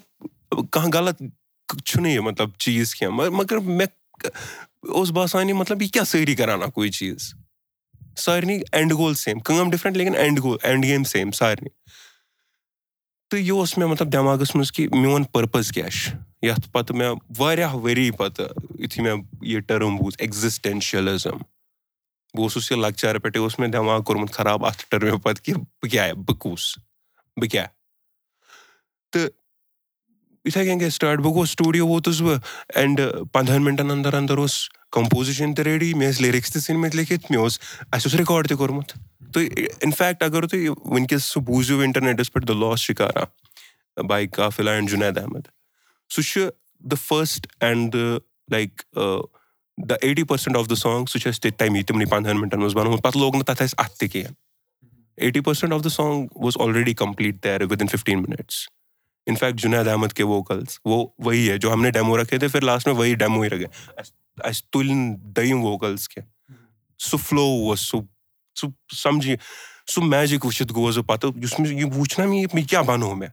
[0.72, 1.22] کانٛہہ غلط
[1.86, 3.88] چھُنہٕ یہِ مطلب چیٖز کینٛہہ مگر مےٚ
[4.90, 7.34] اوس باسان یہِ مطلب یہِ کیٛاہ سٲری کَران اَکُے چیٖز؟
[8.18, 11.70] سارنٕے اٮ۪نٛڈ گول سیم کٲم ڈِفرَنٛٹ لیکِن end goal end game same سارنٕے
[13.30, 17.16] تہٕ یہِ اوس مےٚ مطلب دٮ۪ماغَس منٛز کہِ میون پٔرپَز کیٛاہ چھُ؟ یَتھ پَتہٕ مےٚ
[17.38, 18.48] واریاہ ؤری پَتہٕ
[18.80, 21.38] یُتھُے مےٚ یہِ ٹٔرٕم بوٗز اٮ۪گزِسٹٮ۪نشَلِزٕم
[22.34, 25.92] بہٕ اوسُس یہِ لۄکچار پٮ۪ٹھٕے اوس مےٚ دٮ۪ماغ کوٚرمُت خراب اَتھ ٹٔرمہِ پَتہٕ کہِ بہٕ
[25.92, 26.78] کیٛاہ بہٕ کُس
[27.38, 27.68] بہٕ کیٛاہ؟
[29.12, 29.30] تہٕ
[30.46, 32.40] یِتھَے کٔنۍ گٔے سٹاٹ بہٕ گوٚوُس سٹوٗڈیو ووتُس بہٕ
[32.76, 33.02] اینٛڈ
[33.34, 34.58] پنٛدہَن مِنٹَن اَندَر اَندَر اوس
[34.92, 37.60] کَمپوزِشَن تہِ ریڈی مےٚ ٲسۍ لِرِکٕس تہِ ژھٕنمٕتۍ لیکھِتھ مےٚ اوس
[37.92, 38.94] اَسہِ اوس رِکاڈ تہِ کوٚرمُت
[39.34, 44.90] تہٕ اِنفیکٹ اگر تُہۍ وٕنکٮ۪س سُہ بوٗزِو اِنٹَرنیٹَس پٮ۪ٹھ the last Shikara by Kafila and
[44.90, 45.48] Junaid Ahmad
[46.10, 46.48] سُہ چھُ
[46.92, 48.18] the first and the
[48.52, 48.82] like
[49.78, 52.76] the eighty percent of the song سُہ چھُ اَسہِ تہِ تَمی تِمنٕے پنٛدہَن مِنٹَن منٛز
[52.76, 54.34] بَنومُت پَتہٕ لوگ نہٕ تَتھ اَسہِ اَتھٕ تہِ کینٛہہ
[55.18, 58.75] eighty percent of the song was already complete there within fifteen minutes
[59.26, 62.62] in fact Junaid Ahmad K vocals وہ وہی ہے جو ہم نے ڈٮ۪مو رَکھے تھے پھر
[62.62, 63.66] لاسٹ میں وہی ڈٮ۪موے رَکھے
[64.38, 66.30] اَسہِ تُلۍ نہٕ دٔیِم ووکَلٕز کینٛہہ
[67.00, 68.00] سُہ فٕلو اوس سُہ
[68.56, 69.36] سُہ سَمجھی
[69.92, 73.30] سُہ میجِک وٕچھِتھ گوس بہٕ پَتہٕ یُس مےٚ یہِ وٕچھ نا مےٚ کیٛاہ بَنوو مےٚ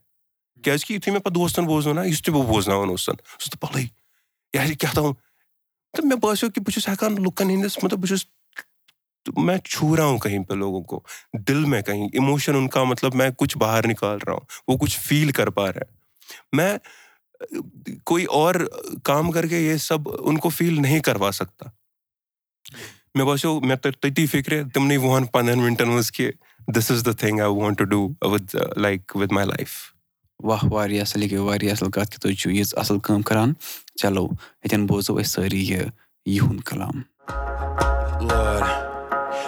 [0.63, 3.83] کیٛازِکہِ یُتھُے مےٚ پَتہٕ دوستَن بوزنو نا یُس تہِ بہٕ بوزناوان اوسَن سُہ اوس پَلٕے
[3.83, 5.13] یہِ یہِ کیٛاہ تام
[5.93, 8.27] تہٕ مےٚ باسیٚو کہِ بہٕ چھُس ہٮ۪کان لُکَن ہِنٛدِس مطلب بہٕ چھُس
[9.37, 11.01] مےٚ چھوٗ رہا ہوں کہیں پہ لوگوں کو
[11.33, 15.01] دِل میں کہیں اِموشَن اُن کا مطلب میں کُچھ باہر نِکال رہا ہوں وہ کُچھ
[15.01, 15.67] فیٖل کر پا
[18.05, 18.55] کوئی اور
[19.05, 19.47] کام کر
[19.81, 21.67] سب اُن کو فیٖل نہیں کروا سکتا
[23.15, 26.31] مےٚ باسیٚو مےٚ تٔر تٔتی فِکرِ تِمنٕے وُہَن پنٛدہَن مِنٹَن منٛز کہِ
[26.75, 29.69] this is the thing I want to do with like with my life
[30.45, 33.53] واہ واریاہ اَصٕل یہِ گٔے واریاہ اَصٕل کَتھ کہِ تُہۍ چھِو ییٖژ اَصٕل کٲم کَران
[34.03, 35.87] چلو ییٚتٮ۪ن بوزو أسۍ سٲری یہِ
[36.27, 37.03] یِہُنٛد کَلام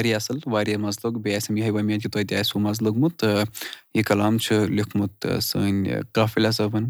[0.00, 3.24] واریاہ اَصٕل واریاہ مَزٕ لوٚگ بیٚیہِ آسٮ۪م یِہوٚے وۄمید کہِ تۄہہِ تہِ آسوٕ مَزٕ لوٚگمُت
[3.94, 6.84] یہِ کَلام چھُ لیوٗکھمُت سٲنۍ کافِلا صٲبَن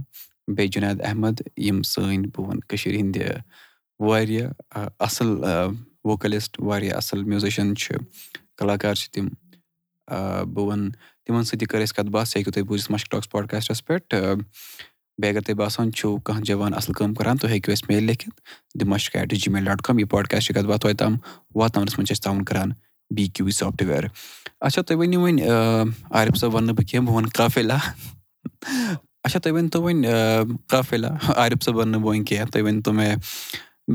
[0.55, 3.19] بیٚیہِ جُنید احمد یِم سٲنۍ بہٕ وَنہٕ کٔشیٖرِ ہِنٛدِ
[4.01, 5.31] واریاہ اَصٕل
[6.05, 7.97] ووکَلِسٹ واریاہ اَصٕل میوٗزِشَن چھِ
[8.59, 9.29] کَلاکار چھِ تِم
[10.55, 10.93] بہٕ وَنہٕ
[11.27, 14.15] تِمَن سۭتۍ تہِ کٔر اَسہِ کَتھ باتھ سُہ ہیٚکِو تُہۍ بوٗزِتھ مَشک ٹاکٕس پاڈکاسٹَس پٮ۪ٹھ
[15.21, 18.41] بیٚیہِ اگر تۄہہِ باسان چھُو کانٛہہ جوان اَصٕل کٲم کَران تُہۍ ہیٚکِو اَسہِ میل لیکھِتھ
[18.81, 21.17] دِ مَشک at G mail dot com یہِ پاڈکاسٹٕچ کَتھ باتھ توتہِ تام
[21.55, 22.71] واتناونَس منٛز چھِ أسۍ تعاوُن کَران
[23.15, 24.05] بی کیوٗ وی سافٹوِیَر
[24.61, 25.43] اچھا تُہۍ ؤنِو وۄنۍ
[26.11, 27.77] عارِف صٲب وَنہٕ نہٕ بہٕ کینٛہہ بہٕ وَنہٕ کافِلا
[29.25, 30.05] اچھا تُہۍ ؤنۍتو وۄنۍ
[30.69, 33.17] کافِلا عارِف صٲب وَنہٕ نہٕ بہٕ وۄنۍ کینٛہہ تُہۍ ؤنۍتو مےٚ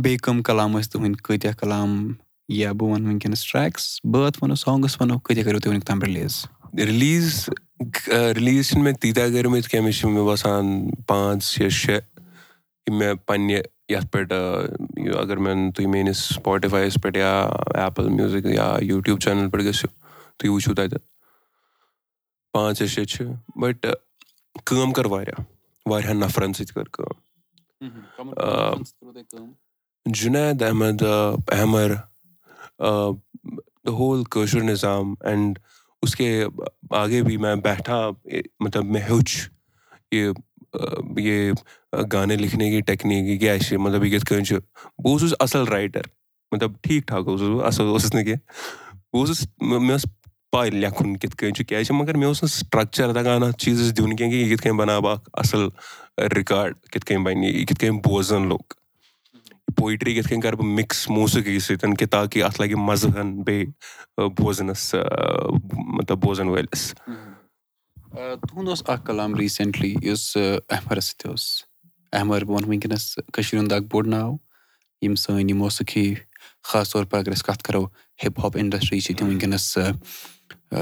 [0.04, 2.12] بیٚیہِ کٕم کَلام ٲسۍ تُہٕنٛدۍ کۭتیاہ کَلام
[2.50, 6.46] یا بہٕ وَنہٕ وٕنکیٚنَس ٹرٛیکٕس بٲتھ وَنو سانٛگٕس وَنو کۭتیاہ کٔرِو تُہۍ رِلیٖز
[6.78, 7.50] رِلیٖز
[8.36, 12.02] رِلیٖز چھِنہٕ مےٚ تیٖتیٛاہ کٔرمٕتۍ کینٛہہ مےٚ چھِ مےٚ باسان پانٛژھ یا شےٚ
[12.88, 14.34] یِم مےٚ پنٛنہِ یَتھ پٮ۪ٹھ
[15.20, 17.34] اگر مےٚ تُہۍ میٲنِس سُپاٹِفایَس پٮ۪ٹھ یا
[17.82, 19.88] ایپٕل میوٗزِک یا یوٗٹیوٗب چَنَل پٮ۪ٹھ گٔژھِو
[20.38, 20.98] تُہۍ وٕچھِو تَتہِ
[22.54, 23.26] پانٛژھ یا شےٚ چھِ
[23.62, 23.86] بَٹ
[24.66, 25.44] کٲم کٔر واریاہ
[25.90, 27.14] واریاہَن نَفرَن سۭتۍ کٔر کٲم
[30.06, 31.04] جُنید احمد
[31.52, 31.92] احمر
[33.86, 35.60] دَ ہول کٲشُر نِظام اینٛڈ
[36.04, 36.30] اُس کے
[37.02, 38.00] آگے بھی میں بیٹھا
[38.60, 39.50] مطلب مےٚ ہیوٚچھ
[40.12, 40.32] یہِ
[41.18, 41.54] یہِ
[42.12, 44.56] گانے لیکھنے کی ٹٮ۪کنیٖک یہِ کیٛاہ چھِ مطلب یہِ کِتھ کٔنۍ چھُ
[45.04, 46.02] بہٕ اوسُس اَصٕل رایٹَر
[46.52, 48.40] مطلب ٹھیٖک ٹھاک اوسُس بہٕ اَصٕل اوسُس نہٕ کینٛہہ
[49.14, 50.06] بہٕ اوسُس مےٚ ٲس
[50.52, 54.16] پاے لیکھُن کِتھ کٔنۍ چھُ کیازِ مَگر مےٚ اوس نہٕ سٹرکچر تَگان اَتھ چیٖزَس دیُن
[54.16, 55.68] کیٚنٛہہ کہِ یہِ کِتھ کٔنۍ بَناو بہٕ اکھ اَصٕل
[56.38, 58.74] رِکاڈ کِتھ کٔنۍ بَنہِ یہِ کِتھ کٔنۍ بوزن لُکھ
[59.78, 64.30] پویٹری کِتھ کٔنۍ کرٕ بہٕ مِکٕس موسیٖقی سۭتۍ کہِ تاکہِ اَتھ لگہِ مَزٕ ہن بیٚیہِ
[64.38, 64.94] بوزنَس
[65.74, 66.94] مطلب بوزن وٲلِس
[68.16, 70.26] تُہُنٛد اوس اکھ کلام ریٖسنٹلی یُس
[70.70, 71.46] احمرس سۭتۍ اوس
[72.14, 74.36] احمر بہٕ وَنہٕ وٕنکیٚنس کٔشیٖر ہُنٛد اکھ بوٚڑ ناو
[75.02, 76.14] یِم سٲنۍ یہِ موسیٖقی
[76.70, 77.84] خاص طور پر اگر أسۍ کَتھ کَرو
[78.24, 79.78] ہِپ ہاپ اِنڈسٹری چھِ تِم وٕنکیٚنس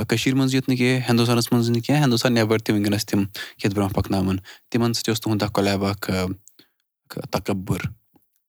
[0.09, 3.19] کٔشیٖر منٛز یوت نہٕ کینٛہہ ہِندوستانَس منٛز نہٕ کینٛہہ ہِندوستان نٮ۪بر تہِ وٕنکیٚنس تِم
[3.63, 4.37] یَتھ برونٛہہ پَکناوان
[4.71, 6.11] تِمن سۭتۍ اوس تُہُنٛد اکھ کۄلیب اکھ
[7.31, 7.81] تکبُر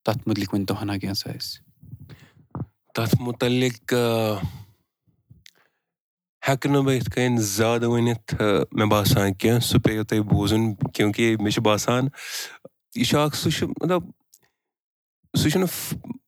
[0.05, 1.63] تَتھ مُتعلِق ؤنۍ تو ہنا کینٛژھا اَسہِ
[2.95, 3.95] تَتھ مُتعلِق
[6.49, 8.35] ہٮ۪کہٕ نہٕ بہٕ یِتھ کٔنۍ زیادٕ ؤنِتھ
[8.73, 12.09] مےٚ باسان کینٛہہ سُہ پیٚیو تۄہہِ بوزُن کیوں کہِ مےٚ چھُ باسان
[12.97, 14.03] یہِ چھُ اکھ سُہ چھُ مطلب
[15.39, 15.73] سُہ چھُنہٕ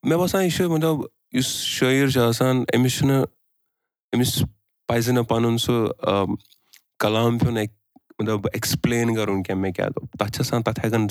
[0.09, 0.97] مےٚ باسان یہِ چھُ مطلب
[1.37, 3.25] یُس شٲعر چھُ آسان أمِس چھُنہٕ
[4.15, 4.43] أمِس
[4.89, 5.87] پَزِ نہٕ پَنُن سُہ
[7.01, 7.57] کلام پیوٚن
[8.19, 11.07] مطلب ایٚکٕسپٕلین کَرُن کینٛہہ مےٚ کیاہ دوٚپ تَتھ چھِ آسان تَتھ ہٮ۪کان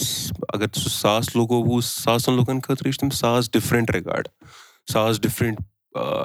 [0.53, 4.27] اَگر سُہ ساس لُکو بوٗز ساسَن لُکن خٲطرٕ چھِ تِم ساس ڈِفرنٹ رِکاڈ
[4.93, 5.59] ساس ڈِفرنٹ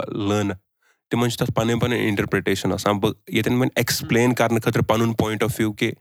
[0.09, 0.70] لٲنہٕ
[1.11, 5.43] تِمن چھِ تَتھ پَنٕنۍ پَنٕنۍ اِنٹرپرٛٹیشَن آسان بہٕ ییٚتٮ۪ن وۄنۍ ایٚکٕسپٕلین کَرنہٕ خٲطرٕ پَنُن پویِنٛٹ
[5.43, 5.93] آف وِو کہِ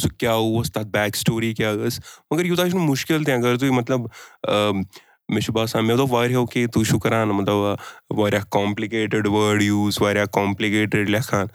[0.00, 2.00] سُہ کیاہ اوس تَتھ بیک سٹوری کیاہ ٲس
[2.30, 4.00] مگر یوٗتاہ چھُنہٕ مُشکِل تہِ اگر تُہۍ مطلب
[5.28, 10.00] مےٚ چھُ باسان مےٚ دوٚپ واریاہو کہِ تُہۍ چھِو کَران مطلب واریاہ کامپلِکیٹِڈ وٲڈ یوٗز
[10.00, 11.46] واریاہ کامپلِکیٹِڈ لیکھان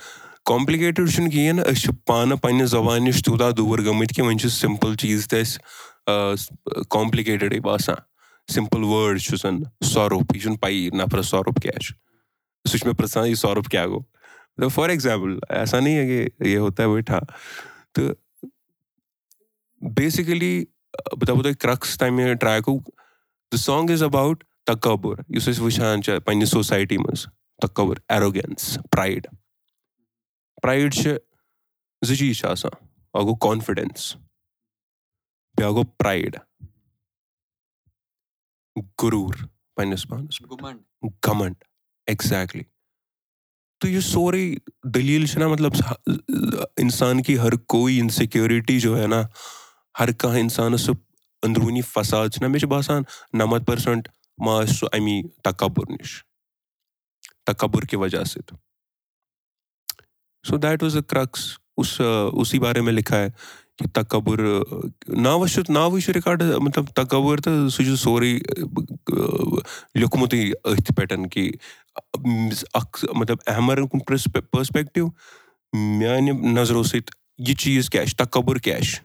[0.46, 4.38] کامپلِکیٹِڈ چھُنہٕ کِہیٖنۍ نہٕ أسۍ چھِ پانہٕ پنٛنہِ زبانہِ نِش تیوٗتاہ دوٗر گٔمٕتۍ کہِ وۄنۍ
[4.40, 7.96] چھُ سِمپٕل چیٖز تہِ اَسہِ کامپلِکیٹِڈٕے باسان
[8.54, 9.60] سِمپٕل وٲڈ چھُ زَن
[9.94, 11.94] سۄرُپ یہِ چھُنہٕ پَیی نفرَس سۄرُپ کیاہ چھُ
[12.70, 16.70] سُہ چھُ مےٚ پِرٛژھان یہِ سۄرُپ کیاہ گوٚو فار ایٚگزامپٕل ایسا نی ہے کہِ یہِ
[16.80, 17.20] ہے وٕٹھا
[17.94, 18.14] تہٕ
[19.96, 20.54] بیسِکٔلی
[21.12, 22.90] بہٕ دَپو تۄہہِ کرٛکٕس تَمہِ ٹرٛیکُک
[23.52, 27.26] دَ سانٛگ اِز اَباوُٹ تَکبُر یُس أسۍ وٕچھان چھِ پنٛنہِ سوسایٹی منٛز
[27.62, 29.28] تَکبُر ایروگینٕس پرٛایِڈ
[30.62, 31.16] پرٛایِڈ چھِ
[32.08, 32.72] زٕ چیٖز چھِ آسان
[33.14, 34.16] اکھ گوٚو کانفِڈٮ۪نٕس
[35.58, 36.36] بیٛاکھ گوٚو پرٛایِڈ
[39.04, 39.46] غروٗر
[39.76, 40.42] پنٛنِس پانَس
[41.28, 41.64] گَمنٛڈ
[42.08, 42.64] ایٚکزیکٹلی
[43.80, 44.54] تہٕ یہِ سورُے
[44.94, 45.72] دٔلیٖل چھِنہ مطلب
[46.78, 49.22] اِنسان کی ہر کویی اِنسِکیورٹی جو ہے نا
[50.00, 50.94] ہر کانٛہہ اِنسانَس سُہ
[51.44, 54.10] أنٛدروٗنی فساد چھُنہ مےٚ چھُ باسان نَمَتھ پٔرسَنٛٹ
[54.46, 56.24] ما آسہِ سُہ اَمی تَکبُر نِش
[57.46, 58.56] تَکبُر کہِ وجہ سۭتۍ
[60.48, 62.02] سو دیٹ واز اَ کرٛکٕس اُس
[62.34, 63.18] اُسی بارے مےٚ لِکھا
[63.94, 64.40] تَکبُر
[65.22, 68.34] ناوَس چھُ ناوٕے چھُ رِکاڈ مطلب تَکبُر تہٕ سُہ چھُ سورُے
[69.96, 71.52] لیوٗکھمُتٕے أتھۍ پٮ۪ٹھ کہِ
[72.74, 75.08] اکھ مطلب احمرن کُن پٔرسپیکٹِو
[76.00, 79.04] میانہِ نظرو سۭتۍ یہِ چیٖز کیاہ چھُ تَکبُر کیاہ چھُ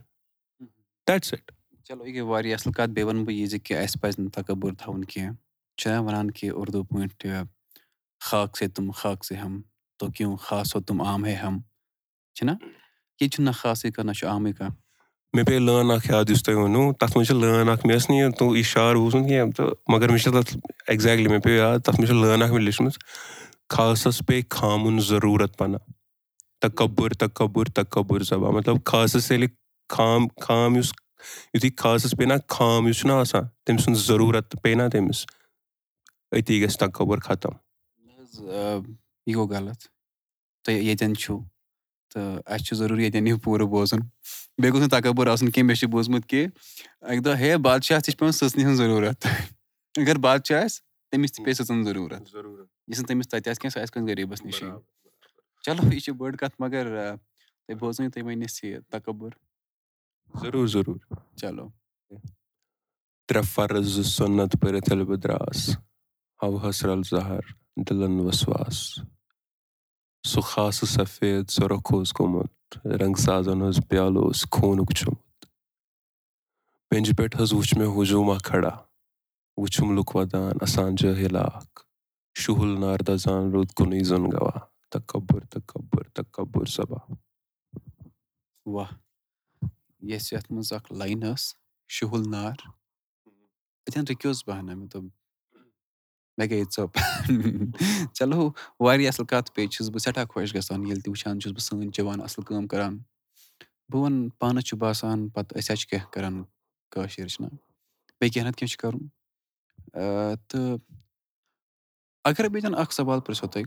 [1.08, 1.50] دیٹٕس اِٹ
[1.84, 4.32] چلو یہِ گٔے واریاہ اَصٕل کَتھ بیٚیہِ وَنہٕ بہٕ یہِ زِ کہِ اَسہِ پَزِ نہٕ
[4.34, 5.34] تَکبُر تھاوُن کینٛہہ
[5.78, 7.44] چھِنہ وَنان کہِ اُردو پٲٹھۍ
[8.20, 9.60] خاک سے تِم خاک سے ہم
[9.98, 11.58] تو کیوں خاص ہو تِم عام ہے ہم
[12.36, 12.50] چھِنہ
[13.20, 14.74] ییٚتہِ چھُنہٕ نہ خاصٕے کانٛہہ نہ چھُ عامٕے کانٛہہ
[15.35, 18.11] مےٚ پیٚیہِ لٲن اکھ یاد یُس تۄہہِ ووٚنوُ تَتھ منٛز چھِ لٲن اکھ مےٚ ٲس
[18.11, 20.57] نہٕ یہِ شار بوٗزمُت کینٛہہ تہٕ مگر مےٚ چھِ تَتھ
[20.88, 22.98] ایٚگزیکٹلی مےٚ پیٚو یاد تَتھ منٛز چھِ لٲن اکھ مےٚ لیٚچھمٕژ
[23.74, 25.62] خاصَس پیٚیہِ خامُن ضروٗرت
[26.61, 29.48] تَکبُر تَکبُر تَکبُر زبان مطلب خاصَس ییٚلہِ
[29.96, 30.92] خام خام یُس
[31.55, 35.24] یُتھُے خاصَس پیٚیہِ نہ خام یُس چھُنہ آسان تٔمۍ سُنٛد ضروٗرت پیٚیہِ نہ تٔمِس
[36.33, 37.55] أتی گژھِ تَکبُر ختم
[39.26, 39.81] یہِ گوٚو غلط
[40.64, 41.38] تُہۍ ییٚتٮ۪ن چھُو
[42.12, 43.98] تہٕ اَسہِ چھُ ضروٗری ییٚتٮ۪ن یہِ پوٗرٕ بوزُن۔
[44.58, 46.46] بیٚیہِ گوٚژھ نہٕ تَکبُر آسُن کینٛہہ مےٚ چھُ بوٗزمُت کہِ
[47.00, 49.26] اَکہِ دۄہ ہے بادشاہ تہِ چھِ پیٚوان سٕژنہِ ہٕنٛز ضروٗرت۔
[49.96, 52.22] اگر بادشاہ آسہِ تٔمِس تہِ پیٚیہِ سٕژَن ضروٗرت۔
[52.88, 54.66] یُس نہٕ تٔمِس تَتہِ آسہِ کینٛہہ سُہ آسہِ کٲنٛسہِ غریٖبَس نِشی۔
[55.64, 56.84] چلو یہِ چھِ بٔڑ کَتھ مگر
[57.66, 59.30] تُہۍ بوزنٲیِو تُہۍ وۄنۍ اَسہِ یہِ تَکبُر۔
[60.40, 61.68] ضروٗر ضروٗر۔ چلو۔
[63.28, 65.70] ترٛےٚ فرض زٕ سۄنت پٔرِتھ ییٚلہِ بہٕ درٛاس
[66.42, 67.40] ہَوہَس رَل زَہر
[67.76, 68.98] دِلَن وَسواس
[70.30, 72.52] سُہ خاصہٕ سفید سۄرُکھ اوس گوٚمُت
[73.00, 75.44] رنٛگ سازَن ہٕنٛز پیالہٕ اوس خوٗنُک چھُمُت
[76.88, 78.74] پٮ۪نٛجہِ پٮ۪ٹھ حظ وٕچھ مےٚ ہجوٗما کھڑا
[79.60, 81.76] وٕچھُم لُکھ وَدان اَسان جٲہِل اکھ
[82.40, 84.58] شُہُل نار دَزان روٗد کُنُے زوٚن گواہ
[84.92, 87.14] تَکبُر تَکبُر تَکبُر زبان
[88.74, 88.90] واہ
[90.10, 91.44] یۄس یَتھ منٛز اکھ لایِن ٲس
[91.94, 92.56] شُہُل نار
[93.86, 95.25] اَتٮ۪ن رُکیوس بہٕ ہنا مےٚ دوٚپ
[96.38, 96.92] مےٚ گٔے ژوٚپ
[98.18, 98.51] چلو
[98.85, 101.88] واریاہ اَصٕل کَتھ بیٚیہِ چھُس بہٕ سٮ۪ٹھاہ خۄش گژھان ییٚلہِ تہِ وٕچھان چھُس بہٕ سٲنۍ
[101.96, 102.94] جوان اَصٕل کٲم کَران۔
[103.90, 106.35] بہٕ وَنہٕ پانَس چھُ باسان پَتہٕ أسۍ حظ چھِ کیٚنٛہہ کَران
[106.92, 107.49] کٲشِر چھِنہ
[108.18, 109.05] بیٚیہِ کیٚنٛہہ نَتہٕ کیٚنٛہہ چھُ کَرُن۔
[110.49, 110.79] تہٕ
[112.29, 113.64] اَگرے بہٕ ییٚتٮ۪ن اکھ سوال پِرٛژھو تۄہہِ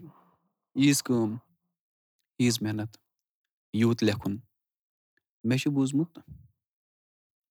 [0.84, 1.36] ییٖژ کٲم
[2.42, 2.98] ییٖژ محنت
[3.82, 4.38] یوٗت لیکھُن
[5.48, 6.12] مےٚ چھُ بوٗزمُت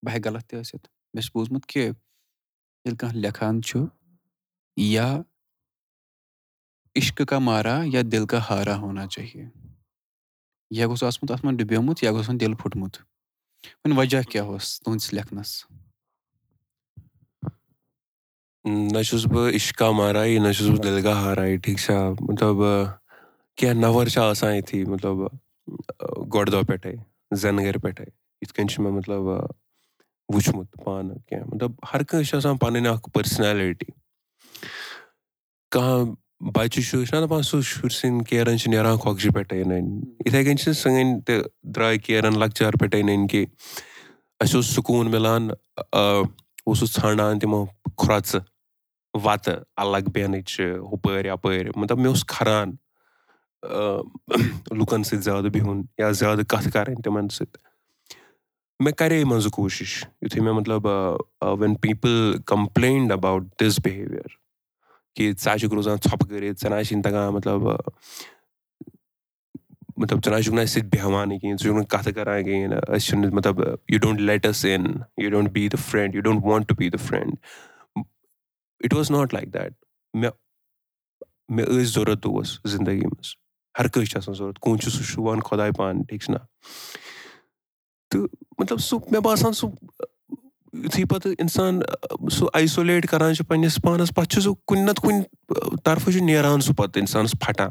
[0.04, 3.78] بہٕ ہٮ۪کہٕ غلط تہِ ٲسِتھ مےٚ چھُ بوٗزمُت کہِ ییٚلہِ کانٛہہ لیکھان چھُ
[4.80, 5.06] یا
[6.94, 9.44] اِشقہٕ کا مارا یا دِل کا ہارا ہونا چاہیے
[10.70, 12.96] یہِ گوٚژھ آسمُت اَتھ منٛز ڈُبیومُت یا گوٚژھ دِل پھُٹمُت
[13.84, 15.50] وۄنۍ وجہ کیٛاہ اوس تُہٕنٛدِس لیکھنَس
[18.92, 22.56] نہ چھُس بہٕ اِشقا ماراے نہ چھُس بہٕ دِلگا ہاراے ٹھیٖک چھا مطلب
[23.56, 25.16] کینٛہہ نفر چھِ آسان یِتھی مطلب
[26.34, 26.94] گۄڈٕ دۄہ پٮ۪ٹھَے
[27.40, 28.04] زٮ۪نہٕ گَرِ پٮ۪ٹھَے
[28.42, 29.22] یِتھ کٔنۍ چھُ مےٚ مطلب
[30.34, 33.90] وٕچھمُت پانہٕ کینٛہہ مطلب ہر کٲنٛسہِ چھِ آسان پَنٕنۍ اَکھ پٔرسٕنیلٹی
[35.70, 40.44] کانٛہہ بَچہِ چھُ چھُنہ دَپان سُہ شُرۍ سٕنٛدۍ کیرَن چھِ نیران کھۄکھجہِ پٮ۪ٹھَے نٔنۍ یِتھَے
[40.44, 41.40] کٔنۍ چھِ سٲنۍ تہِ
[41.74, 43.44] درٛاے کیرَن لۄکچار پٮ۪ٹھَے نٔنۍ کہِ
[44.40, 45.48] اَسہِ اوس سکوٗن مِلان
[45.92, 47.64] اوسُس ژھانٛڈان تِمو
[47.96, 48.40] کھۄژٕ
[49.24, 50.60] وَتہٕ اَلگ بیٚہنٕچ
[50.92, 52.74] ہُپٲرۍ یَپٲرۍ مطلب مےٚ اوس کھَران
[54.78, 57.60] لُکَن سۭتۍ زیادٕ بِہُن یا زیادٕ کَتھٕ کَرٕنۍ تِمَن سۭتۍ
[58.80, 64.36] مےٚ کَرے منٛزٕ کوٗشِش یُتھُے مےٚ مطلب when people complained about this behaviour
[65.18, 67.60] کہِ ژٕ حظ چھُکھ روزان ژھۄپہٕ کٔرِتھ ژےٚ نہ حظ چھِنہٕ تَگان مطلب
[69.96, 72.44] مطلب ژٕ نہ حظ چھُکھ نہٕ اَسہِ سۭتۍ بیٚہوانٕے کِہیٖنۍ ژٕ چھُکھ نہٕ کَتھٕ کَران
[72.44, 74.84] کِہیٖنۍ نہٕ أسۍ چھِنہٕ in
[75.22, 77.36] you don't be the friend you don't want to be the friend
[78.84, 79.72] it was not like that
[80.14, 80.30] مےٚ
[81.48, 83.34] مےٚ ٲسۍ ضوٚرَتھ دوس زِندگی منٛز
[83.78, 86.38] ہر کٲنٛسہِ چھِ آسان ضوٚرَتھ کُن چھُ سُہ شوٗبان خۄداے پانہٕ ٹھیٖک چھُنہ
[88.10, 88.26] تہٕ
[88.58, 89.68] مطلب سُہ مےٚ باسان سُہ
[90.84, 91.80] یُتھُے پَتہٕ اِنسان
[92.32, 95.22] سُہ آیسولیٹ کَران چھُ پنٛنِس پانَس پَتہٕ چھُ سُہ کُنہِ نَتہٕ کُنہِ
[95.84, 97.70] طرفہٕ چھُ نیران سُہ پَتہٕ اِنسانَس پھَٹان۔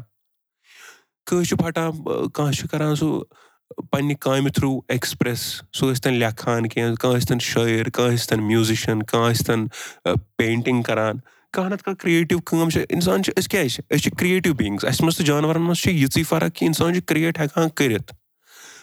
[1.26, 1.90] کٲنٛسہِ چھُ پھَٹان
[2.34, 3.08] کانٛہہ چھُ کَران سُہ
[3.90, 5.40] پنٛنہِ کامہِ تھرٛوٗ ایٚکٕسپرٛٮ۪س
[5.76, 9.44] سُہ ٲسۍ تَن لیکھان کینٛہہ کانٛہہ ٲسۍ تَن شٲعر کانٛہہ ٲسۍ تَن میوٗزِشَن کانٛہہ ٲسۍ
[9.46, 9.66] تَن
[10.36, 11.16] پینٛٹِنٛگ کَران۔
[11.52, 14.84] کانٛہہ نَتہٕ کانٛہہ کِرٛییٹِو کٲم چھِ اِنسان چھِ أسۍ کیٛازِ چھِ؟ أسۍ چھِ کِرٛییٹِو بیٖنٛگٕس
[14.84, 18.12] اَسہِ منٛز تہٕ جانوَرَن منٛز چھِ یِژٕے فرق کہِ اِنسان چھُ کِرٛییٹ ہٮ۪کان کٔرِتھ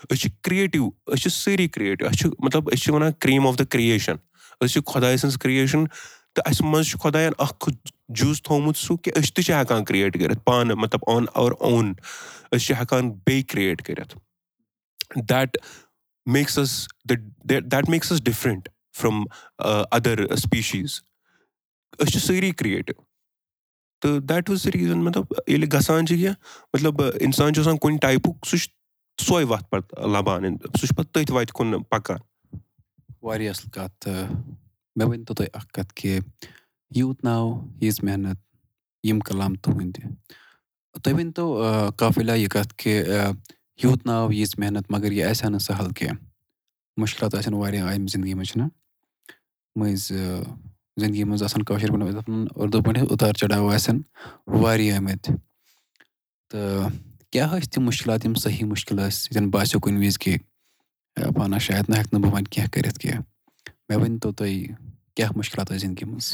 [0.09, 3.59] أسۍ چھِ کِرٛییٹِو أسۍ چھِ سٲری کِرٛییٹِو اَسہِ چھُ مطلب أسۍ چھِ وَنان کرٛیٖم آف
[3.59, 4.15] دَ کِرٛییشَن
[4.61, 7.69] أسۍ چھِ خۄداے سٕنٛز کِرٛییشَن تہٕ اَسہِ منٛز چھُ خۄدایَن اَکھ
[8.17, 11.93] جُز تھوٚمُت سُہ کہِ أسۍ تہِ چھِ ہٮ۪کان کِرٛییٹ کٔرِتھ پانہٕ مطلب آن اَوَر اون
[12.51, 14.15] أسۍ چھِ ہٮ۪کان بیٚیہِ کِرٛییٹ کٔرِتھ.
[15.29, 15.57] That
[16.33, 19.23] makes us that makes us different from
[19.91, 20.99] other species
[21.99, 22.93] أسۍ چھِ سٲری کِرٛییٹِو
[24.01, 26.33] تہٕ دیٹ واز دَ ریٖزَن مطلب ییٚلہِ گژھان چھِ کینٛہہ
[26.73, 28.69] مطلب اِنسان چھُ آسان کُنہِ ٹایپُک سُہ چھُ
[29.23, 32.17] سۄے وَتھ پَتہٕ لَبان سُہ چھُ پَتہٕ تٔتھۍ وَتہِ کُن پَکان
[33.23, 34.29] واریاہ اَصٕل کَتھ تہٕ
[34.95, 36.19] مےٚ ؤنۍتو تُہۍ اَکھ کَتھ کہِ
[36.95, 37.45] یوٗت ناو
[37.81, 38.37] ییٖژ محنت
[39.07, 39.97] یِم کَلام تُہٕنٛدِ
[41.03, 41.45] تُہۍ ؤنۍتو
[41.97, 42.93] قافِلا یہِ کَتھ کہِ
[43.83, 46.17] یوٗت ناو ییٖژ محنت مگر یہِ آسہِ ہا نہٕ سَہل کینٛہہ
[47.01, 48.67] مُشکِلات آسن واریاہ آمٕتۍ زِندگی منٛز چھِنہ
[49.75, 50.43] مٔنٛزۍ
[51.01, 53.97] زِندگی منٛز آسان کٲشِر پٲٹھۍ اُردو پٲٹھۍ اُتار چَڑاو آسن
[54.61, 55.33] واریاہ آمٕتۍ
[56.49, 56.89] تہٕ
[57.35, 60.33] کیٛاہ ٲسۍ تِم مُشکِلات یِم صحیح مُشکِل ٲسۍ ییٚتٮ۪ن باسیٚو کُنہِ وِزِ کہِ
[61.61, 63.21] شاید نہ ہٮ۪کہٕ نہٕ بہٕ وۄنۍ کینٛہہ کٔرِتھ کینٛہہ۔
[63.89, 64.75] مےٚ ؤنۍتو تُہۍ
[65.15, 66.33] کیٛاہ مُشکِلات ٲسۍ زِندگی منٛز؟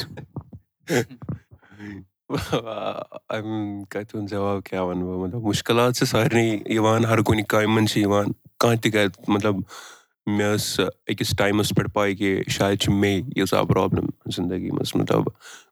[3.89, 7.91] کَتھِ ہُنٛد جواب کیٛاہ وَنہٕ بہٕ؟ مطلب مُشکِلات چھِ سارنٕے یِوان ہر کُنہِ کامہِ منٛز
[7.91, 8.27] چھِ یِوان
[8.59, 9.55] کانٛہہ تہِ گژھِ مطلب
[10.25, 15.23] مےٚ ٲس أکِس ٹایمَس پٮ۪ٹھ پاے کہِ شاید چھِ مے ییٖژاہ پرابلِم زندگی منٛز مطلب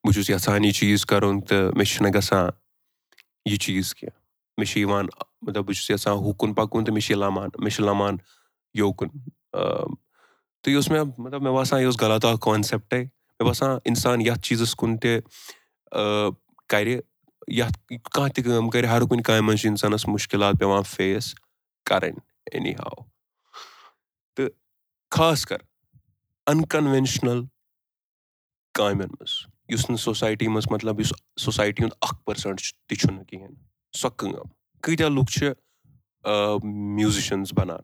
[0.04, 2.50] بہٕ چھُس یَژھان یہِ چیٖز کَرُن تہٕ مےٚ چھُنہٕ گژھان
[3.46, 4.29] یہِ چیٖز کینٛہہ
[4.60, 5.06] مےٚ چھِ یِوان
[5.42, 8.18] مطلب بہٕ چھُس یَژھان ہُکُن پَکُن تہٕ مےٚ چھِ یہِ لَمان مےٚ چھِ لَمان
[8.74, 9.10] یوکُن
[10.62, 14.22] تہٕ یہِ اوس مےٚ مطلب مےٚ باسان یہِ اوس غلط اکھ کانسیپٹے مےٚ باسان اِنسان
[14.22, 15.20] یَتھ چیٖزَس کُن تہِ
[16.68, 17.00] کَرِ
[17.48, 17.78] یَتھ
[18.14, 21.36] کانٛہہ تہِ کٲم کَرِ ہر کُنہِ کامہِ منٛز چھِ اِنسانَس مُشکِلات پیٚوان فیس
[21.86, 22.20] کَرٕنۍ
[22.52, 23.04] اینی ہاو
[24.36, 24.50] تہٕ
[25.18, 25.58] خاص کر
[26.48, 27.42] اَنکَنوینشنَل
[28.74, 29.32] کامٮ۪ن منٛز
[29.70, 33.56] یُس نہٕ سوسایٹی منٛز مطلب یُس سوسایٹی ہُنٛد اکھ پٔرسَنٹ تہِ چھُنہٕ کِہینۍ
[33.98, 34.32] سۄ کٲم
[34.82, 35.52] کۭتیاہ لُکھ چھِ
[36.64, 37.82] میوٗزِشَنٕز بَنان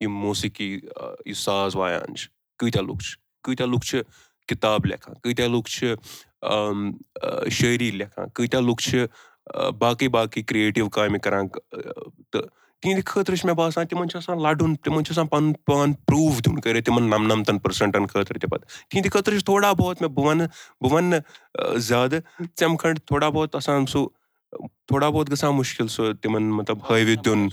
[0.00, 0.78] یِم موسیٖقی
[1.26, 4.00] یُس ساز وایان چھِ کۭتیاہ لُکھ چھِ کۭتیاہ لُکھ چھِ
[4.48, 5.94] کِتاب لیکھان کۭتیاہ لُکھ چھِ
[7.50, 9.04] شٲعری لیکھان کۭتیاہ لُکھ چھِ
[9.78, 12.46] باقٕے باقٕے کِرٛییٹِو کامہِ کَران تہٕ
[12.80, 16.44] تِہِنٛدِ خٲطرٕ چھِ مےٚ باسان تِمَن چھُ آسان لَڑُن تِمَن چھُ آسان پَنُن پان پرٛوٗف
[16.44, 20.24] دیُن کٔرِتھ تِمَن نَمنَمتَن پٔرسَنٹَن خٲطرٕ تہِ پَتہٕ تِہِنٛدِ خٲطرٕ چھِ تھوڑا بہت مےٚ بہٕ
[20.26, 20.46] وَنہٕ
[20.80, 22.18] بہٕ وَنہٕ نہٕ زیادٕ
[22.60, 24.06] ژَمہِ کھٔنٛڈ تھوڑا بہت آسان سُہ
[24.88, 27.48] تھوڑا بہت گژھان مُشکِل سُہ تِمَن مطلب ہٲوِتھ دیُن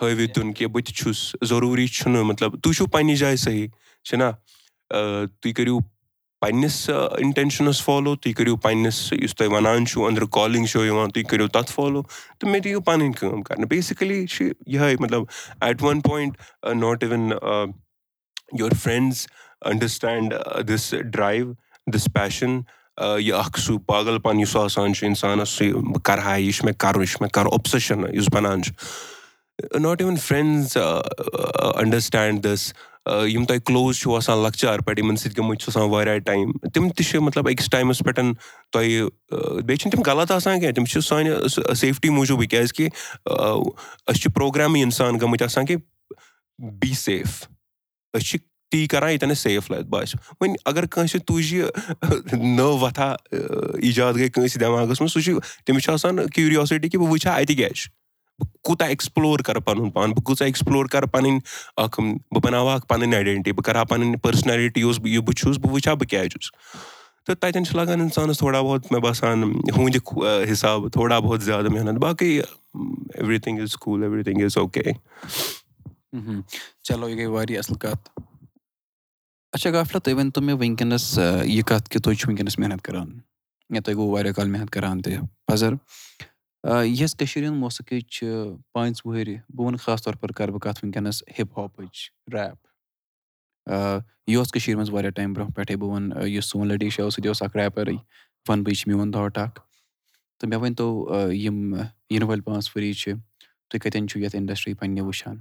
[0.00, 3.66] ہٲوِتھ دیُن کہِ بہٕ تہِ چھُس ضروٗری چھُنہٕ مطلب تُہۍ چھُو پنٛنہِ جایہِ صحیح
[4.04, 4.30] چھِنہ
[5.40, 5.78] تُہۍ کٔرِو
[6.40, 11.24] پنٛنِس اِنٹٮ۪نشَنَس فالو تُہۍ کٔرِو پنٛنِس یُس تۄہہِ وَنان چھُو أنٛدرٕ کالِنٛگ چھو یِوان تُہۍ
[11.30, 15.22] کٔرِو تَتھ فالو تہٕ مےٚ دِیِو پَنٕنۍ کٲم کَرنہٕ بیسِکٔلی چھِ یِہوٚے مطلب
[15.60, 17.30] at one point not even
[18.58, 19.26] your friends
[19.70, 20.34] understand
[20.68, 21.52] this drive
[21.92, 22.60] this passion
[23.00, 26.64] یہِ اَکھ سُہ پاگل پَن یُس آسان چھُ اِنسانَس سُہ بہٕ کَرٕ ہا یہِ چھُ
[26.64, 28.72] مےٚ کَرُن یہِ چھُ مےٚ کَرُن اوٚبسیشَن یُس بَنان چھُ۔
[29.80, 30.76] Not even friends
[31.76, 32.72] understand this
[33.28, 36.88] یِم تۄہہِ کٕلوز چھُو آسان لۄکچار پٮ۪ٹھ یِمن سۭتۍ گٔمٕتۍ چھِ آسان واریاہ ٹایم تِم
[36.88, 38.20] تہِ چھِ مطلب أکِس ٹایمَس پٮ۪ٹھ
[38.72, 39.02] تۄہہِ
[39.64, 42.88] بیٚیہِ چھِنہٕ تِم غلط آسان کیٚنٛہہ تِم چھِ سانہِ سیفٹی موٗجوٗبٕے کیازِ کہِ
[43.26, 45.76] أسۍ چھِ پروگرامٕے اِنسان گٔمٕتۍ آسان کہِ
[46.58, 47.42] بی سیف
[48.14, 48.38] أسۍ چھِ
[48.70, 51.64] تی کران ییٚتٮ۪ن اَسہِ سیف باسہِ وۄنۍ اَگر کٲنسہِ تُج یہِ
[52.32, 57.10] نٔو وۄتھا ایجاد گٔے کٲنسہِ دٮ۪ماغَس منٛز سُہ چھُ تٔمِس چھُ آسان کیوٗریوسٹی کہِ بہٕ
[57.10, 57.90] وٕچھِ ہا اَتہِ کیاہ چھُ۔
[58.40, 61.38] بہٕ کوٗتاہ ایٚکٕسپلور کرٕ پَنُن پان بہٕ کۭژاہ ایٚکٕسپلور کرٕ پَنٕنۍ
[61.76, 65.58] اکھ بہٕ بَناوٕ ہا پَنٕنۍ آیڈینٹِٹی بہٕ کرٕ ہا پَنٕنۍ پٔرسنیلٹی یُس یہِ بہٕ چھُس
[65.58, 66.50] بہٕ وٕچھِ ہا بہٕ کیازِ چھُس۔
[67.26, 69.42] تہٕ تَتٮ۪ن چھُ لگان اِنسانَس تھوڑا بہت مےٚ باسان
[69.76, 69.98] ہُہُندِ
[70.50, 72.40] حِسابہٕ تھوڑا بہت زیادٕ محنت۔ باقٕے
[73.38, 74.82] everything is cool everything is okay
[76.88, 78.20] چلو یہِ گٔے واریاہ اَصٕل کَتھ
[79.52, 83.08] اچھا غافلہ تُہۍ ؤنۍتو مےٚ وٕنکیٚنَس یہِ کَتھ کہِ تُہۍ چھِو وٕنکیٚنَس محنت کران
[83.74, 85.72] یا تۄہہِ گوٚو واریاہ کال محنت کران تہِ پَزر
[86.84, 88.26] یۄس کٔشیٖر ہِنٛز موسیٖقی چھِ
[88.72, 92.58] پانٛژھ وٕہٕرۍ بہٕ وَنہٕ خاص طور پر کَرٕ بہٕ کَتھ وٕنکیٚنَس ہِپ ہاپٕچ ریپ
[94.28, 97.14] یہِ اوس کٔشیٖر منٛز واریاہ ٹایم برونٛہہ پٮ۪ٹھَے بہٕ وَنہٕ یُس سون لٔڈی شاہ اوس
[97.14, 99.60] سُہ تہِ اوس اکھ ریپَرٕے یہِ چھُ میون تھاٹ اکھ
[100.38, 101.74] تہٕ مےٚ ؤنۍتو یِم
[102.10, 103.12] یِنہٕ وٲلۍ پانٛژھ ؤری چھِ
[103.68, 105.36] تُہۍ کَتٮ۪ن چھِو یَتھ اِنڈسٹری پَنٕنہِ وٕچھان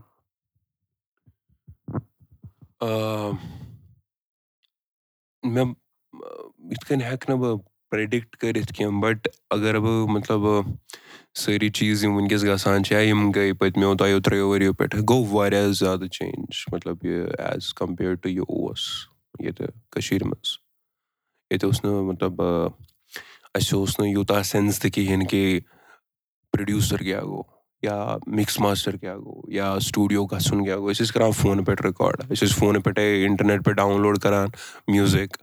[5.54, 5.66] مےٚ
[6.72, 7.58] یِتھ کٔنۍ ہٮ۪کہٕ نہٕ بہٕ
[7.92, 10.42] پرٛڈِکٹ کٔرِتھ کینٛہہ بَٹ اگر بہٕ مطلب
[11.40, 15.26] سٲری چیٖز یِم وٕنکیٚس گژھان چھِ یا یِم گٔے پٔتمیو دۄیو ترٛیٚیو ؤرِیو پٮ۪ٹھ گوٚو
[15.32, 18.88] واریاہ زیادٕ چینٛج مطلب یہِ ایز کَمپیٲڈ ٹُو یہِ اوس
[19.40, 20.58] ییٚتہِ کٔشیٖرِ منٛز
[21.52, 25.60] ییٚتہِ اوس نہٕ مطلب اَسہِ اوس نہٕ یوٗتاہ سٮ۪نٕس تہِ کِہیٖنۍ کہِ
[26.52, 31.14] پرٛڈوٗسَر کیٛاہ گوٚو یا مِکٕس ماسٹَر کیٛاہ گوٚو یا سٹوٗڈیو گژھُن کیٛاہ گوٚو أسۍ ٲسۍ
[31.14, 34.50] کَران فونہٕ پٮ۪ٹھ رِکاڈ أسۍ ٲسۍ فونہٕ پٮ۪ٹھَے اِنٹَرنیٹ پٮ۪ٹھ ڈاوُن لوڈ کَران
[34.88, 35.38] میوٗزِک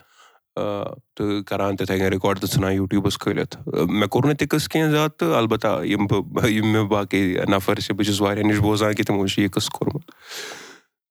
[0.54, 5.18] تہٕ کَران تِتھَے کٔنۍ رِکاڈ تہٕ ژھٕنان یوٗٹیوٗبَس کھٲلِتھ مےٚ کوٚر نہٕ قٕصہٕ کینٛہہ زیادٕ
[5.18, 9.06] تہٕ البتہ یِم بہٕ یِم مےٚ باقٕے نفر چھِ بہٕ چھُس واریاہ نِش بوزان کہِ
[9.06, 10.10] تِمو چھُ یہِ قٕصہٕ کوٚرمُت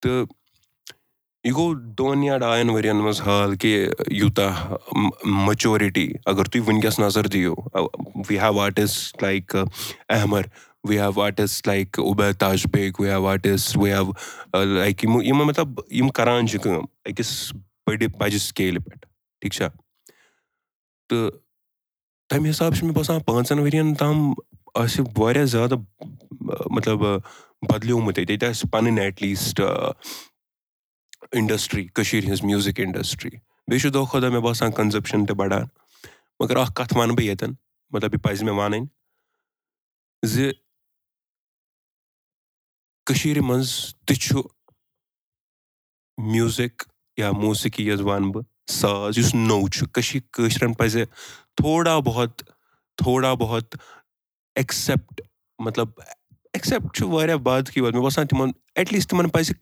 [0.02, 0.26] تہٕ
[1.44, 4.76] یہِ گوٚو دۄن یا ڈایَن ؤرۍیَن منٛز حال کہِ یوٗتاہ
[5.26, 7.54] مٔچورِٹی اگر تُہۍ وٕنکٮ۪س نظر دِیِو
[8.30, 9.56] we have artist like
[10.10, 10.42] Ahmar
[10.90, 15.46] we have artist like Ubaid Taj Baig we have artist we have like یِم یِم
[15.46, 17.32] مطلب یِم کَران چھِ کٲم أکِس
[17.88, 19.06] بٔڑِ بَجہِ سکیلہِ پٮ۪ٹھ
[19.42, 19.68] ٹھیٖک چھا
[21.10, 21.30] تہٕ
[22.30, 24.34] تَمہِ حِسابہٕ چھُ مےٚ باسان پانٛژَن ؤرۍیَن تام
[24.84, 25.78] آسہِ واریاہ زیادٕ
[26.76, 27.00] مطلب
[27.70, 29.62] بَدلیومُت ییٚتہِ ییٚتہِ آسہِ پَنٕنۍ ایٹ لیٖسٹ
[31.32, 35.66] اِنڈَسٹِرٛی کٔشیٖرِ ہِنٛز میوٗزِک اِنڈَسٹِرٛی بیٚیہِ چھُ دۄہ کھۄتہٕ دۄہ مےٚ باسان کَنزَپشَن تہِ بَڑان
[36.40, 37.54] مگر اَکھ کَتھ وَنہٕ بہٕ ییٚتٮ۪ن
[37.92, 38.86] مطلب یہِ پَزِ مےٚ وَنٕنۍ
[40.24, 40.52] زِ
[43.06, 43.72] کٔشیٖرِ منٛز
[44.08, 44.42] تہِ چھُ
[46.32, 46.84] میوٗزِک
[47.18, 51.04] یا موسیٖقی یۄس وَنہٕ بہٕ ساز یُس نوٚو چھُ کٔشی کٲشرٮ۪ن پَزِ
[51.62, 52.42] تھوڑا بہت
[53.04, 53.76] تھوڑا بہت
[54.56, 55.22] ایٚکسیپٹ
[55.66, 59.54] مطلب ایٚکسیپٹ چھُ واریاہ باد کی وَتھ مےٚ باسان تِمن ایٹ لیٖسٹ تِمن پَزِ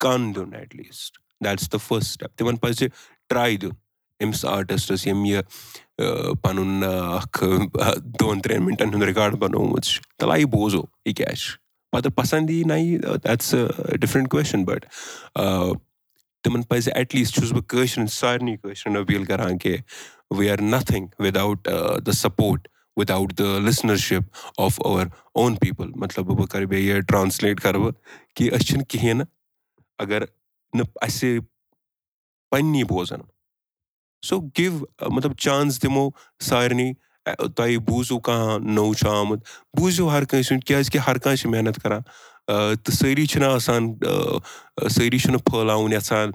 [0.00, 2.88] کَن دیُن at least that is the first step تِمن پَزِ
[3.28, 3.74] ٹراے دیُن.
[4.24, 5.42] أمِس آرٹِسٹَس ییٚمۍ یہِ
[6.42, 7.42] پَنُن اکھ
[8.20, 10.02] دۄن ترٛٮ۪ن مِنٹَن ہُنٛد رِکاڈ بَنومُت چھُ.
[10.18, 13.54] تَلا یہِ بوزو یہِ کیاہ چھُ پَتہٕ پَسنٛد یی نہ یی دیٹٕس
[14.00, 14.86] ڈِفرنٛٹ کوسچن بَٹ
[16.44, 19.76] تِمن پَزِ ایٹ لیٖسٹ چھُس بہٕ کٲشرٮ۪ن سارنٕے کٲشرٮ۪ن أپیٖل کران کہِ
[20.38, 21.68] we are nothing without
[22.06, 27.78] the support without the listenership of our own people مطلب بہٕ کَرٕ بیٚیہِ ٹرٛانسلیٹ کَرٕ
[27.80, 27.92] بہٕ
[28.34, 29.26] کہِ أسۍ چھِنہٕ کِہیٖنۍ نہٕ
[29.98, 30.24] اگر
[30.74, 31.38] نہٕ اَسہِ
[32.50, 33.20] پنٛنی بوزان
[34.26, 34.78] سو گِو
[35.10, 36.08] مطلب چانٕس دِمو
[36.44, 36.92] سارنٕے
[37.56, 39.40] تۄہہِ بوٗزِو کانٛہہ نوٚو چھُ آمُت
[39.78, 42.02] بوٗزِو ہر کٲنٛسہِ ہُنٛد کیازِ کہِ ہر کانٛہہ چھِ محنت کران۔
[42.46, 43.94] تہٕ سٲری چھِنہٕ آسان
[44.90, 46.30] سٲری چھِنہٕ پھٲلاوُن یَژھان۔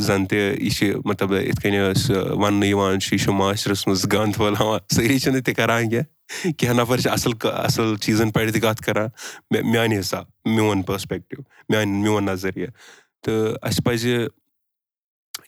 [0.00, 4.04] زَن تہِ یہِ چھِ مطلب یِتھ کٔنۍ أسۍ وَننہٕ یِوان چھُ یہِ چھُ معاشرَس منٛز
[4.12, 8.62] گنٛد پھٲلاوان سٲری چھِنہٕ تہِ کران کیٚنٛہہ۔ کیٚنٛہہ نَفر چھِ اَصٕل اَصٕل چیٖزَن پٮ۪ٹھ تہِ
[8.62, 9.08] کَتھ کران۔
[9.50, 12.66] میانہِ حِساب میون پٔرسپیکٹِو میانہِ میون نظریہ۔
[13.22, 14.16] تہٕ اَسہِ پَزِ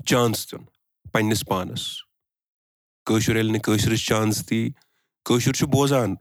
[0.07, 0.65] چانٕس دیُن
[1.13, 2.06] پَنٕنِس پانَس
[3.07, 4.69] کٲشُر ییٚلہِ نہٕ کٲشرِس چانٕس دی
[5.25, 6.15] کٲشُر چھُ بوزان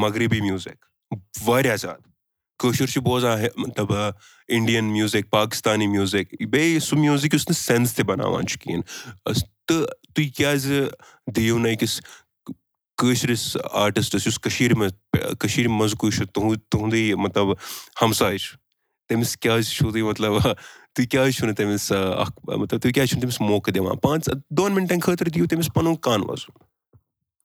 [0.00, 0.84] مغربی میوٗزِک
[1.46, 2.02] واریاہ زیادٕ
[2.58, 8.04] کٲشُر چھُ بوزان مطلب اِنڈین میوٗزِک پاکِستانی میوٗزِک بیٚیہِ سُہ میوٗزِک یُس نہٕ سٮ۪نٕس تہِ
[8.06, 8.82] بَناوان چھُ کِہیٖنۍ
[9.66, 10.88] تہٕ تُہۍ کیازِ
[11.36, 12.00] دِیِو نہٕ أکِس
[12.98, 14.92] کٲشرِس آرٹِسٹَس یُس کٔشیٖرِ منٛز
[15.38, 17.46] کٔشیٖرِ منٛزکُے چھُ تُہُنٛد تُہُنٛدُے مطلب
[18.02, 18.63] ہمساے چھُ
[19.08, 20.32] تٔمِس کیازِ چھُو تُہۍ مطلب
[20.94, 24.30] تُہۍ کیازِ چھُو نہٕ تٔمِس اکھ مطلب تُہۍ کیازِ چھُو نہٕ تٔمِس موقعہٕ دِوان؟ پانٛژھ
[24.56, 26.62] دۄن مِنٹَن خٲطرٕ دِیِو تٔمِس پَنُن کَن وَزُن۔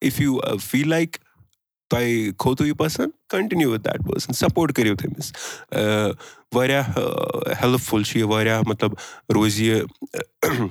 [0.06, 1.18] اِف یوٗ فیٖل لایک
[1.90, 5.32] تۄہہِ کھوٚتوُ یہِ پَسنٛد continue with that person support کٔرِو تٔمِس۔
[6.56, 6.90] واریاہ
[7.62, 8.92] ہیٚلٕپفُل چھُ یہِ واریاہ مطلب
[9.36, 9.82] روزِ یہِ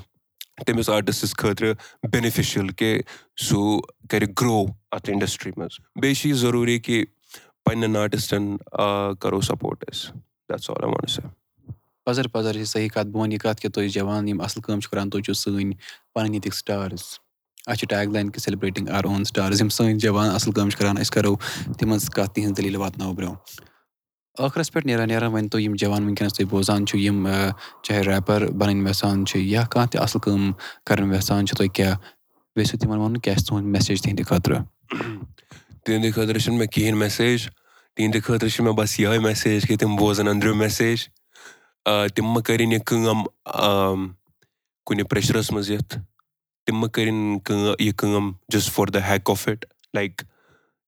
[0.66, 1.74] تٔمِس آرٹِسٹَس خٲطرٕ
[2.12, 3.01] بیٚنِفِشَل کہِ
[3.49, 3.80] سُہ
[4.11, 7.05] کَرِ گرٛو اَتھ اِنڈَسٹِرٛی منٛز۔ بیٚیہِ چھِ یہِ ضروٗری کہِ
[7.64, 8.57] پنٛنٮ۪ن آرٹِسٹَن
[9.20, 10.16] کَرو سَپوٹ أسۍ
[12.05, 14.80] پَزر پَزر چھِ صحیح کَتھ بہٕ وَنہٕ یہِ کَتھ کہِ تُہۍ جوان یِم اَصٕل کٲم
[14.80, 15.72] چھِ کَران تُہۍ چھِو سٲنۍ
[16.14, 17.03] پَنٕنۍ ییٚتِکۍ سٹارٕز
[17.66, 20.78] اَسہِ چھِ ٹیگ لاین کہِ سیلبریٹِنٛگ آر اون سٹارٕز یِم سٲنۍ جوان اَصٕل کٲم چھِ
[20.78, 21.34] کَران أسۍ کَرو
[21.78, 23.66] تِمَن کَتھ تِہِنٛز دٔلیٖل واتناوو برٛونٛہہ
[24.46, 27.26] ٲخرَس پٮ۪ٹھ نیران نیران وۄنۍ تُہۍ یِم جوان وٕنکیٚنَس تُہۍ بوزان چھِو یِم
[27.82, 30.53] چاہے ریپَر بَنٕنۍ یَژھان چھِ یا کانٛہہ تہِ اَصٕل کٲم
[30.86, 31.96] کَرٕنۍ یَژھان چھِ تُہۍ کیٛاہ
[32.57, 34.61] ییٚژھِو تِمَن وَنُن کیٛاہ چھِ تُہُنٛد میسیج تِہِنٛدِ خٲطرٕ
[35.84, 37.49] تِہنٛدِ خٲطرٕ چھُنہٕ مےٚ کِہیٖنۍ میسیج
[37.99, 40.99] تِہنٛدِ خٲطرٕ چھِ مےٚ بَس یِہوے میسیج کہِ تِم بوزَن أنٛدرِم میسیج
[42.14, 43.22] تِم مہٕ کٔرِنۍ یہِ کٲم
[44.86, 45.99] کُنہِ پریشرَس منٛز یِتھ
[46.66, 50.22] تِم مہٕ کٔرِنۍ کٲم یہِ کٲم just for the heck of it like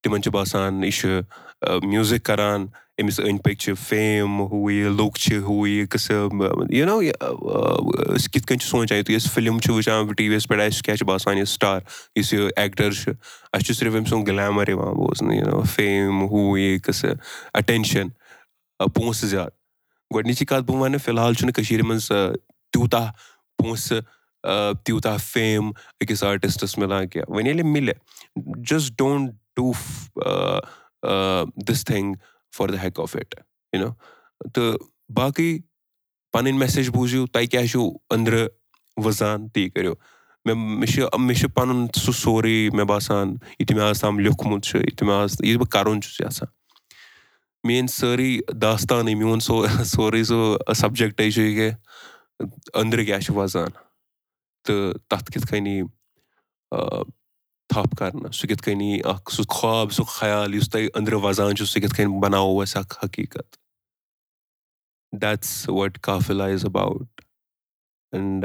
[0.02, 1.20] تِمن چھُ باسان یہِ چھُ
[1.62, 2.66] میوٗزِک کران
[3.00, 8.28] أمِس أنٛدۍ پٔکۍ چھِ فیم ہُہ یہِ لُکھ چھِ ہُہ یہِ قٕصہٕ یوٗ نو أسۍ
[8.32, 10.96] کِتھ کٔنۍ چھِ سونٛچان یُتھُے أسۍ فِلم چھِ وٕچھان ٹی وی یَس پٮ۪ٹھ اَسہِ کیاہ
[10.96, 11.80] چھُ باسان یہِ سٹار
[12.16, 13.12] یُس یہِ ایٚکٹر چھُ
[13.52, 17.14] اَسہِ چھُ صرف أمۍ سُنٛد گٕلیمَر یِوان بوزنہٕ فیم ہُہ یہِ قٕصہٕ
[17.54, 18.08] اَٹٮ۪نشَن
[18.94, 19.54] پونٛسہٕ زیادٕ
[20.14, 22.06] گۄڈنِچی کَتھ بہٕ وَنہٕ فِلحال چھُنہٕ کٔشیٖرِ منٛز
[22.72, 23.10] تیوٗتاہ
[23.58, 24.00] پونٛسہٕ
[24.84, 27.94] تیوٗتاہ فیم أکِس آرٹِسٹَس مِلان کینٛہہ وۄنۍ ییٚلہِ مِلہِ
[28.70, 29.72] just don't do
[31.02, 32.14] this thing
[32.56, 33.34] for the heck of it
[33.72, 33.90] you know
[34.54, 34.76] تہٕ
[35.16, 35.58] باقٕے
[36.32, 38.46] پَنٕنۍ میسیج بوٗزِو تۄہہِ کیٛاہ چھُو أنٛدرٕ
[39.04, 39.94] وٕزان تی کٔرِو
[40.44, 43.28] مےٚ مےٚ چھُ مےٚ چھُ پَنُن سُہ سورُے مےٚ باسان
[43.58, 46.20] یہِ تہِ مےٚ آز تام لیوٗکھمُت چھُ یہِ تہِ مےٚ آز یہِ بہٕ کَرُن چھُس
[46.20, 46.48] یَژھان
[47.64, 51.70] میٲنۍ سٲرٕے داستانٕے میون سُہ سورُے سُہ سَبجَکٹے چھُ کہِ
[52.74, 53.70] أنٛدرٕ کیاہ چھُ وَزان
[54.64, 55.82] تہٕ تَتھ کِتھ کٔنۍ یی
[57.70, 61.56] تھپھ کَرنہٕ سُہ کِتھ کٔنۍ یی اَکھ سُہ خواب سُہ خیال یُس تۄہہِ أنٛدرٕ وَزان
[61.56, 63.56] چھُ سُہ کِتھ کٔنۍ بَناوو أسۍ اَکھ حقیٖقت.
[65.22, 67.20] That's what Kafila is about
[68.12, 68.44] and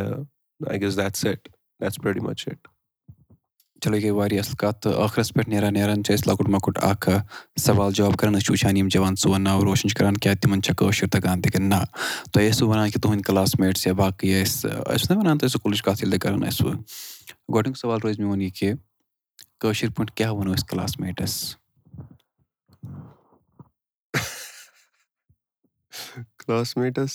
[0.70, 1.48] I guess that's it
[1.82, 2.68] that's very much it
[3.82, 6.78] چلو یہِ گٔے واریاہ اَصٕل کَتھ تہٕ ٲخرَس پٮ۪ٹھ نیران نیران چھِ أسۍ لۄکُٹ مۄکُٹ
[6.82, 7.10] اکھ
[7.66, 10.62] سوال جواب کَران أسۍ چھِ وٕچھان یِم جوان ژور ناو روشَن چھِ کَران کیٛاہ تِمَن
[10.62, 11.84] چھےٚ کٲشُر تَگان تہِ کِنہٕ نہ.
[12.32, 15.82] تۄہہِ ٲسوٕ وَنان کہِ تُہٕنٛدۍ کٕلاس میٹٕس یا باقٕے ٲسۍ ٲسۍ نہ وَنان تۄہہِ سکوٗلٕچ
[15.84, 16.74] کَتھ ییٚلہِ تۄہہِ کَران ٲسوٕ.
[17.54, 18.74] گۄڈٕنیُک سوال روزِ میون یہِ کہِ
[19.62, 21.56] کٲشِر پٲٹھۍ کیٛاہ وَنو أسۍ کٕلاس میٹَس
[26.38, 27.14] کٕلاس میٹَس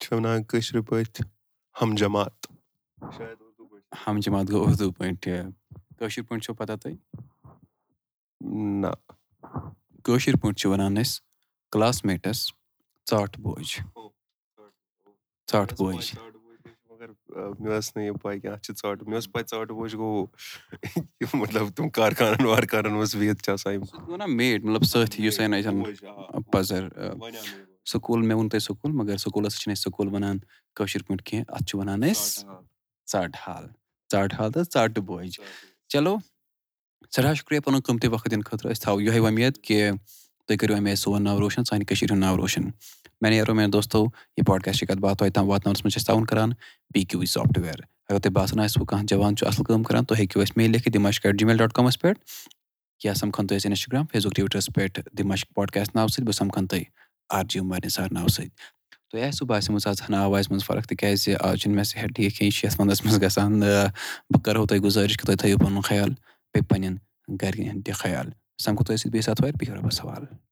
[0.00, 1.24] چھِ وَنان کٲشِر پٲٹھۍ
[1.76, 2.46] ہم جمات
[4.06, 5.50] ہم جمات گوٚو اُردو پٲٹھۍ
[5.98, 6.96] کٲشِر پٲٹھۍ چھو پَتہ تۄہہِ
[8.80, 8.90] نہ
[10.04, 11.20] کٲشِر پٲٹھۍ چھِ وَنان أسۍ
[11.72, 12.46] کٕلاس میٹَس
[13.06, 13.66] ژاٹھ بوج
[15.48, 16.14] ژاٹھ بوج
[17.00, 20.26] مےٚ ٲس نہٕ یہِ پاے کینٛہہ اَتھ چھِ ژاٹھ مےٚ ٲس پاے ژاٹھ بوج گوٚو
[21.34, 25.40] مطلب تِم کارخانَن وارخانَن منٛز بِہِتھ چھِ آسان یِم میٹ مطلب سٲتھی یُس
[26.52, 26.88] پَزَر
[27.92, 30.38] سکوٗل مےٚ ووٚن تۄہہِ سکوٗل مگر سکوٗلَس چھِنہٕ أسۍ سکوٗل وَنان
[30.76, 32.44] کٲشِر پٲٹھۍ کینٛہہ اَتھ چھِ وَنان أسۍ
[33.12, 33.66] ژاٹہٕ حال
[34.12, 35.38] ژاٹہٕ حال تہٕ ژاٹہٕ بوج
[35.88, 36.16] چلو
[37.12, 39.90] سٮ۪ٹھاہ شُکریہ پَنُن قۭمتی وقت دِنہٕ خٲطرٕ أسۍ تھاوو یِہوٚے وۄمید کہِ
[40.46, 42.70] تُہۍ کٔرِو اَمہِ آیہِ سون ناو روشَن سانہِ کٔشیٖرِ ہُنٛد ناو روشَن
[43.20, 44.04] مےٚ نیرو میٛانہِ دوستو
[44.36, 46.52] یہِ پاڈکاسٹ چھِ کَتھ باتھ تۄہہِ تام واتناونَس منٛز چھِ أسۍ تعاوُن کَران
[46.94, 50.18] پی کیوٗ وی سافٹوِیَر اگر تۄہہِ باسان آسِوٕ کانٛہہ جوان چھُ اَصٕل کٲم کَران تُہۍ
[50.18, 52.18] ہیٚکِو اَسہِ میل لیکھِتھ دِ مَشق ایٹ جی میل ڈاٹ کامَس پٮ۪ٹھ
[53.04, 56.36] یا سَمکھان تُہۍ اَسہِ اِنَسٹاگرٛام فیس بُک ٹُوِٹَرَس پٮ۪ٹھ دِ مَشق پاڈکاسٹ ناوٕ سۭتۍ بہٕ
[56.38, 56.84] سَمکھان تۄہہِ
[57.36, 58.48] آر جی اُمار نِثار ناوٕ سۭتۍ
[59.10, 62.44] تۄہہِ آسِوٕ باسیٚمٕژ آز ہَنا آوازِ منٛز فرق تِکیٛازِ آز چھُنہٕ مےٚ صحت ٹھیٖک کینٛہہ
[62.44, 66.10] یہِ چھِ یَتھ وَنٛدَس منٛز گژھان بہٕ کَرہو تۄہہِ گُزٲرِش کہِ تُہۍ تھٲیِو پَنُن خیال
[66.10, 66.96] بیٚیہِ پنٛنٮ۪ن
[67.42, 68.30] گَرِکٮ۪ن ہُنٛد تہِ خیال
[68.64, 70.47] سَمکھو تۄہہِ سۭتۍ بیٚیہِ ساتہٕ وارِ بِہِو رۄبَس حوالہٕ